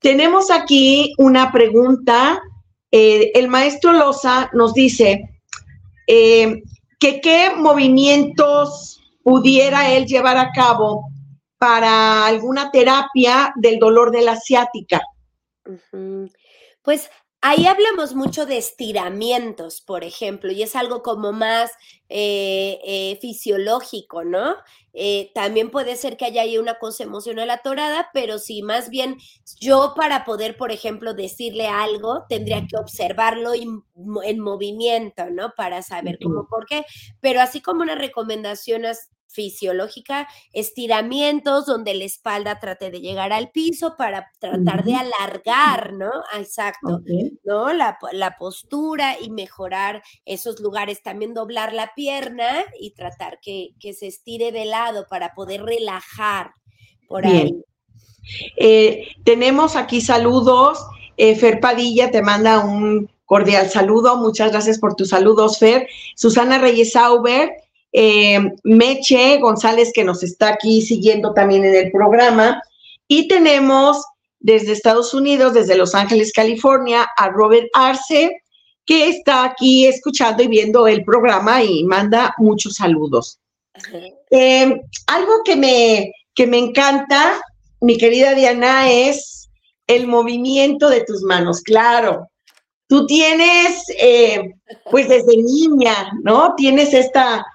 [0.00, 2.40] Tenemos aquí una pregunta.
[2.90, 5.28] el maestro Loza nos dice,
[6.06, 6.62] que
[7.00, 11.08] qué movimientos pudiera él llevar a cabo
[11.58, 15.00] para alguna terapia del dolor de la ciática.
[16.82, 17.10] Pues
[17.44, 21.72] ahí hablamos mucho de estiramientos, por ejemplo, y es algo como más
[22.08, 24.56] eh, eh, fisiológico, ¿no?
[24.94, 29.18] Eh, también puede ser que haya ahí una cosa emocional atorada, pero si más bien
[29.60, 35.52] yo para poder, por ejemplo, decirle algo, tendría que observarlo en, movimiento, ¿no?
[35.54, 36.86] Para saber cómo, por qué.
[37.20, 38.86] Pero así como una recomendación
[39.34, 46.10] fisiológica, estiramientos donde la espalda trate de llegar al piso para tratar de alargar, ¿no?
[46.32, 47.02] Ah, exacto,
[47.44, 47.72] ¿no?
[47.72, 47.98] La,
[48.38, 54.64] postura y mejorar esos lugares, también doblar la pierna y tratar que, se estire de
[54.64, 56.52] lado para poder relajar
[57.08, 57.62] por ahí.
[58.56, 60.78] Eh, tenemos aquí saludos.
[61.16, 64.16] Eh, Fer Padilla te manda un cordial saludo.
[64.16, 65.88] Muchas gracias por tus saludos, Fer.
[66.16, 67.50] Susana Reyes Sauber
[67.96, 72.60] eh, Meche González, que nos está aquí siguiendo también en el programa.
[73.06, 74.04] Y tenemos
[74.40, 78.36] desde Estados Unidos, desde Los Ángeles, California, a Robert Arce,
[78.84, 83.38] que está aquí escuchando y viendo el programa y manda muchos saludos.
[84.30, 87.40] Eh, algo que me, que me encanta,
[87.80, 89.48] mi querida Diana, es
[89.86, 91.60] el movimiento de tus manos.
[91.60, 92.28] Claro,
[92.88, 94.50] tú tienes, eh,
[94.90, 96.54] pues desde niña, ¿no?
[96.56, 97.46] Tienes esta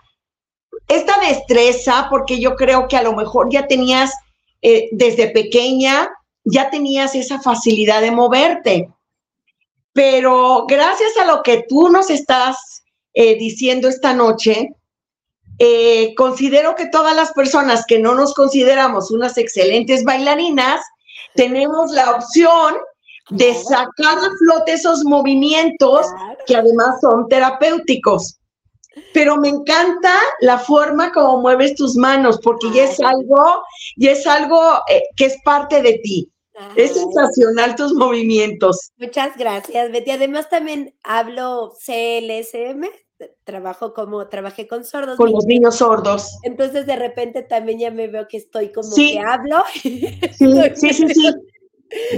[0.89, 4.11] esta destreza, porque yo creo que a lo mejor ya tenías
[4.61, 6.09] eh, desde pequeña,
[6.43, 8.89] ya tenías esa facilidad de moverte.
[9.93, 12.83] Pero gracias a lo que tú nos estás
[13.13, 14.69] eh, diciendo esta noche,
[15.59, 20.81] eh, considero que todas las personas que no nos consideramos unas excelentes bailarinas,
[21.35, 22.77] tenemos la opción
[23.29, 26.07] de sacar a flote esos movimientos
[26.47, 28.38] que además son terapéuticos
[29.13, 33.63] pero me encanta la forma como mueves tus manos, porque ya es algo,
[33.97, 36.31] ya es algo eh, que es parte de ti.
[36.75, 38.91] Es sensacional tus movimientos.
[38.97, 40.11] Muchas gracias, Betty.
[40.11, 42.85] Además también hablo CLSM,
[43.45, 45.15] trabajo como, trabajé con sordos.
[45.15, 46.37] Con los niños sordos.
[46.43, 49.63] Entonces de repente también ya me veo que estoy como que hablo.
[49.73, 50.19] Sí,
[50.75, 51.31] sí, sí, sí.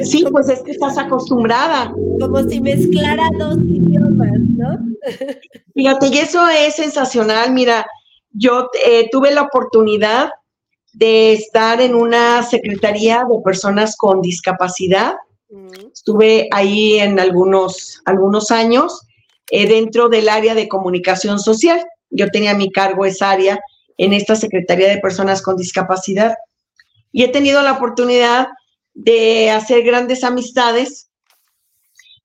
[0.03, 1.93] Sí, pues es que estás acostumbrada.
[2.19, 4.79] Como si mezclara dos idiomas, ¿no?
[5.73, 7.53] Fíjate, y eso es sensacional.
[7.53, 7.85] Mira,
[8.31, 10.31] yo eh, tuve la oportunidad
[10.93, 15.15] de estar en una secretaría de personas con discapacidad.
[15.93, 19.01] Estuve ahí en algunos, algunos años
[19.49, 21.83] eh, dentro del área de comunicación social.
[22.09, 23.59] Yo tenía mi cargo esa área
[23.97, 26.35] en esta Secretaría de Personas con Discapacidad.
[27.11, 28.47] Y he tenido la oportunidad
[28.93, 31.09] de hacer grandes amistades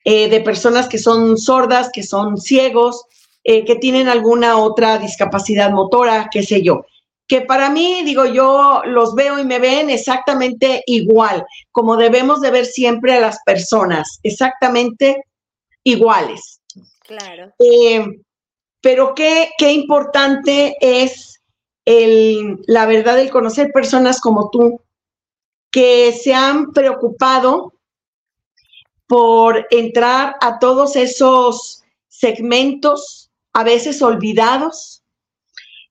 [0.05, 3.05] eh, de personas que son sordas, que son ciegos,
[3.43, 6.85] eh, que tienen alguna otra discapacidad motora, qué sé yo.
[7.29, 12.53] Que para mí, digo, yo los veo y me ven exactamente igual, como debemos de
[12.53, 15.25] ver siempre a las personas, exactamente
[15.83, 16.61] iguales.
[17.01, 17.53] Claro.
[17.59, 18.05] Eh,
[18.81, 21.41] pero qué, qué importante es
[21.85, 24.81] el, la verdad, el conocer personas como tú,
[25.77, 27.75] que se han preocupado
[29.07, 35.03] por entrar a todos esos segmentos, a veces olvidados,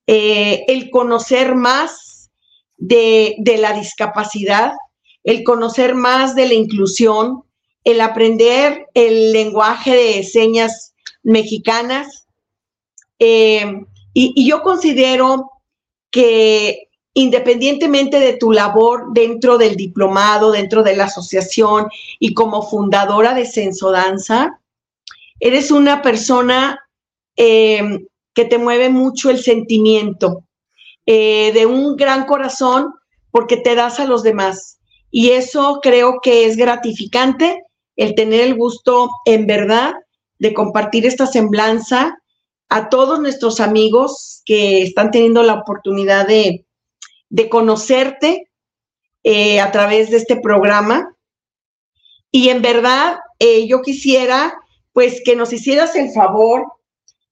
[0.08, 2.32] eh, el conocer más
[2.78, 4.72] de, de, la discapacidad,
[5.24, 7.44] el conocer más de la inclusión,
[7.84, 12.26] el aprender el lenguaje de señas mexicanas.
[13.20, 15.52] Eh, y, y yo considero
[16.10, 21.88] que independientemente de tu labor dentro del diplomado, dentro de la asociación
[22.20, 23.50] y como fundadora de
[23.94, 24.60] Danza,
[25.40, 26.78] eres una persona
[27.38, 30.44] eh, que te mueve mucho el sentimiento
[31.06, 32.94] eh, de un gran corazón
[33.32, 34.80] porque te das a los demás.
[35.10, 37.64] Y eso creo que es gratificante,
[37.96, 39.94] el tener el gusto en verdad
[40.38, 42.18] de compartir esta semblanza
[42.68, 46.65] a todos nuestros amigos que están teniendo la oportunidad de,
[47.36, 48.50] de conocerte
[49.24, 51.14] eh, a través de este programa.
[52.32, 54.58] Y en verdad, eh, yo quisiera
[54.94, 56.72] pues que nos hicieras el favor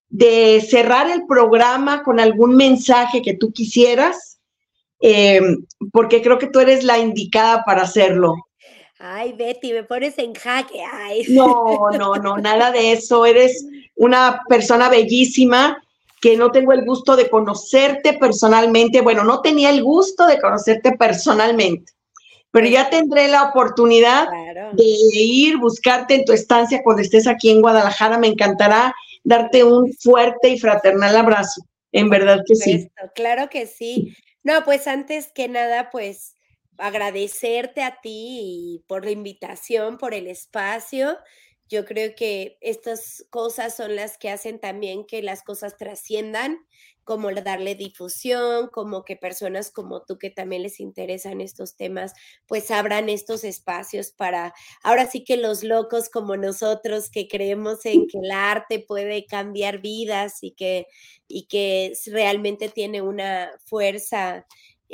[0.10, 4.40] de cerrar el programa con algún mensaje que tú quisieras,
[5.00, 5.40] eh,
[5.94, 8.36] porque creo que tú eres la indicada para hacerlo.
[9.00, 10.84] Ay, Betty, me pones en jaque.
[10.92, 11.24] Ay.
[11.30, 13.26] No, no, no, nada de eso.
[13.26, 15.83] Eres una persona bellísima
[16.24, 19.02] que no tengo el gusto de conocerte personalmente.
[19.02, 21.92] Bueno, no tenía el gusto de conocerte personalmente,
[22.50, 24.30] pero ya tendré la oportunidad
[24.72, 28.18] de ir, buscarte en tu estancia cuando estés aquí en Guadalajara.
[28.18, 28.96] Me encantará
[29.26, 31.62] darte un fuerte y fraternal abrazo.
[31.92, 32.90] En verdad que sí.
[33.16, 34.16] Claro que sí.
[34.44, 36.36] No, pues antes que nada, pues
[36.78, 41.18] agradecerte a ti por la invitación, por el espacio.
[41.74, 46.60] Yo creo que estas cosas son las que hacen también que las cosas trasciendan,
[47.04, 52.14] como darle difusión, como que personas como tú que también les interesan estos temas,
[52.46, 54.54] pues abran estos espacios para,
[54.84, 59.82] ahora sí que los locos como nosotros que creemos en que el arte puede cambiar
[59.82, 60.86] vidas y que,
[61.28, 64.46] y que realmente tiene una fuerza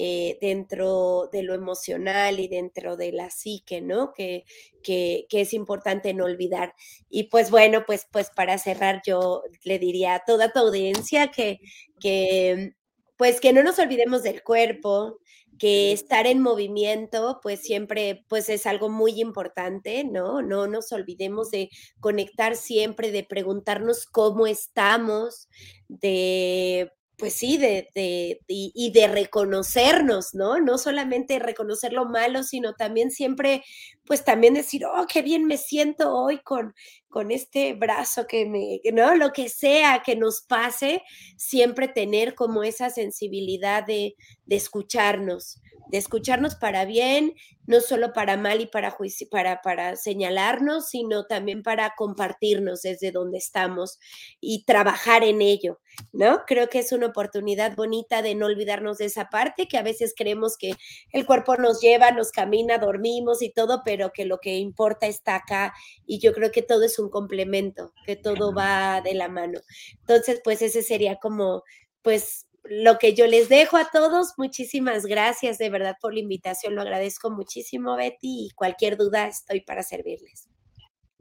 [0.01, 4.13] eh, dentro de lo emocional y dentro de la psique, ¿no?
[4.13, 4.45] Que,
[4.81, 6.73] que, es importante no olvidar.
[7.09, 11.59] Y pues bueno, pues, pues para cerrar yo le diría a toda tu audiencia que,
[11.99, 12.75] que
[13.17, 15.19] pues que no nos olvidemos del cuerpo,
[15.57, 20.41] que estar en movimiento, pues siempre, pues es algo muy importante, ¿no?
[20.41, 21.69] No nos olvidemos de
[21.99, 25.49] conectar siempre, de preguntarnos cómo estamos,
[25.89, 26.89] de
[27.19, 30.59] pues sí, de, de, y de reconocernos, ¿no?
[30.59, 33.63] No solamente reconocer lo malo, sino también siempre,
[34.09, 36.73] pues también decir, oh, qué bien me siento hoy con,
[37.09, 39.13] con este brazo que me, ¿no?
[39.13, 41.03] Lo que sea que nos pase,
[41.37, 44.15] siempre tener como esa sensibilidad de,
[44.47, 47.35] de escucharnos, de escucharnos para bien,
[47.69, 48.97] no solo para mal y para,
[49.29, 53.99] para, para señalarnos, sino también para compartirnos desde donde estamos
[54.41, 55.79] y trabajar en ello,
[56.11, 56.45] ¿no?
[56.47, 60.15] Creo que es una oportunidad bonita de no olvidarnos de esa parte, que a veces
[60.17, 60.73] creemos que
[61.11, 65.35] el cuerpo nos lleva, nos camina, dormimos y todo, pero que lo que importa está
[65.35, 65.73] acá
[66.05, 69.59] y yo creo que todo es un complemento, que todo va de la mano.
[69.99, 71.63] Entonces, pues ese sería como,
[72.01, 76.75] pues lo que yo les dejo a todos, muchísimas gracias de verdad por la invitación,
[76.75, 80.47] lo agradezco muchísimo Betty y cualquier duda estoy para servirles.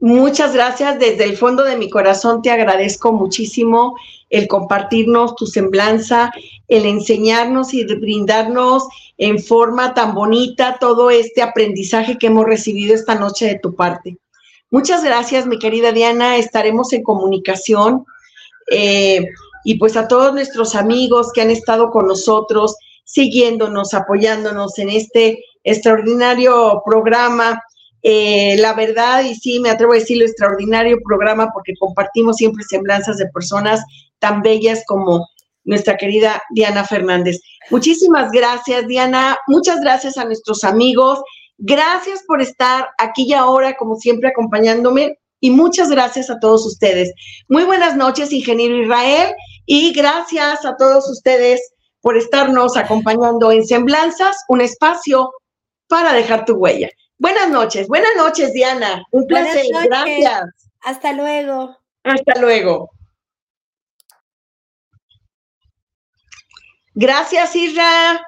[0.01, 3.97] Muchas gracias, desde el fondo de mi corazón te agradezco muchísimo
[4.29, 6.31] el compartirnos tu semblanza,
[6.69, 8.87] el enseñarnos y brindarnos
[9.17, 14.17] en forma tan bonita todo este aprendizaje que hemos recibido esta noche de tu parte.
[14.71, 18.05] Muchas gracias, mi querida Diana, estaremos en comunicación.
[18.71, 19.25] Eh,
[19.65, 25.43] y pues a todos nuestros amigos que han estado con nosotros, siguiéndonos, apoyándonos en este
[25.65, 27.61] extraordinario programa
[28.01, 33.17] eh, la verdad, y sí, me atrevo a decirlo, extraordinario programa porque compartimos siempre semblanzas
[33.17, 33.83] de personas
[34.19, 35.27] tan bellas como
[35.63, 37.39] nuestra querida Diana Fernández.
[37.69, 39.37] Muchísimas gracias, Diana.
[39.47, 41.19] Muchas gracias a nuestros amigos.
[41.57, 45.17] Gracias por estar aquí y ahora, como siempre, acompañándome.
[45.41, 47.13] Y muchas gracias a todos ustedes.
[47.47, 49.33] Muy buenas noches, ingeniero Israel.
[49.65, 51.61] Y gracias a todos ustedes
[52.01, 55.31] por estarnos acompañando en Semblanzas, un espacio
[55.87, 56.89] para dejar tu huella.
[57.19, 59.03] Buenas noches, buenas noches, Diana.
[59.11, 60.71] Un placer, gracias.
[60.79, 61.77] Hasta luego.
[62.03, 62.89] Hasta luego.
[66.93, 68.25] Gracias, Isra.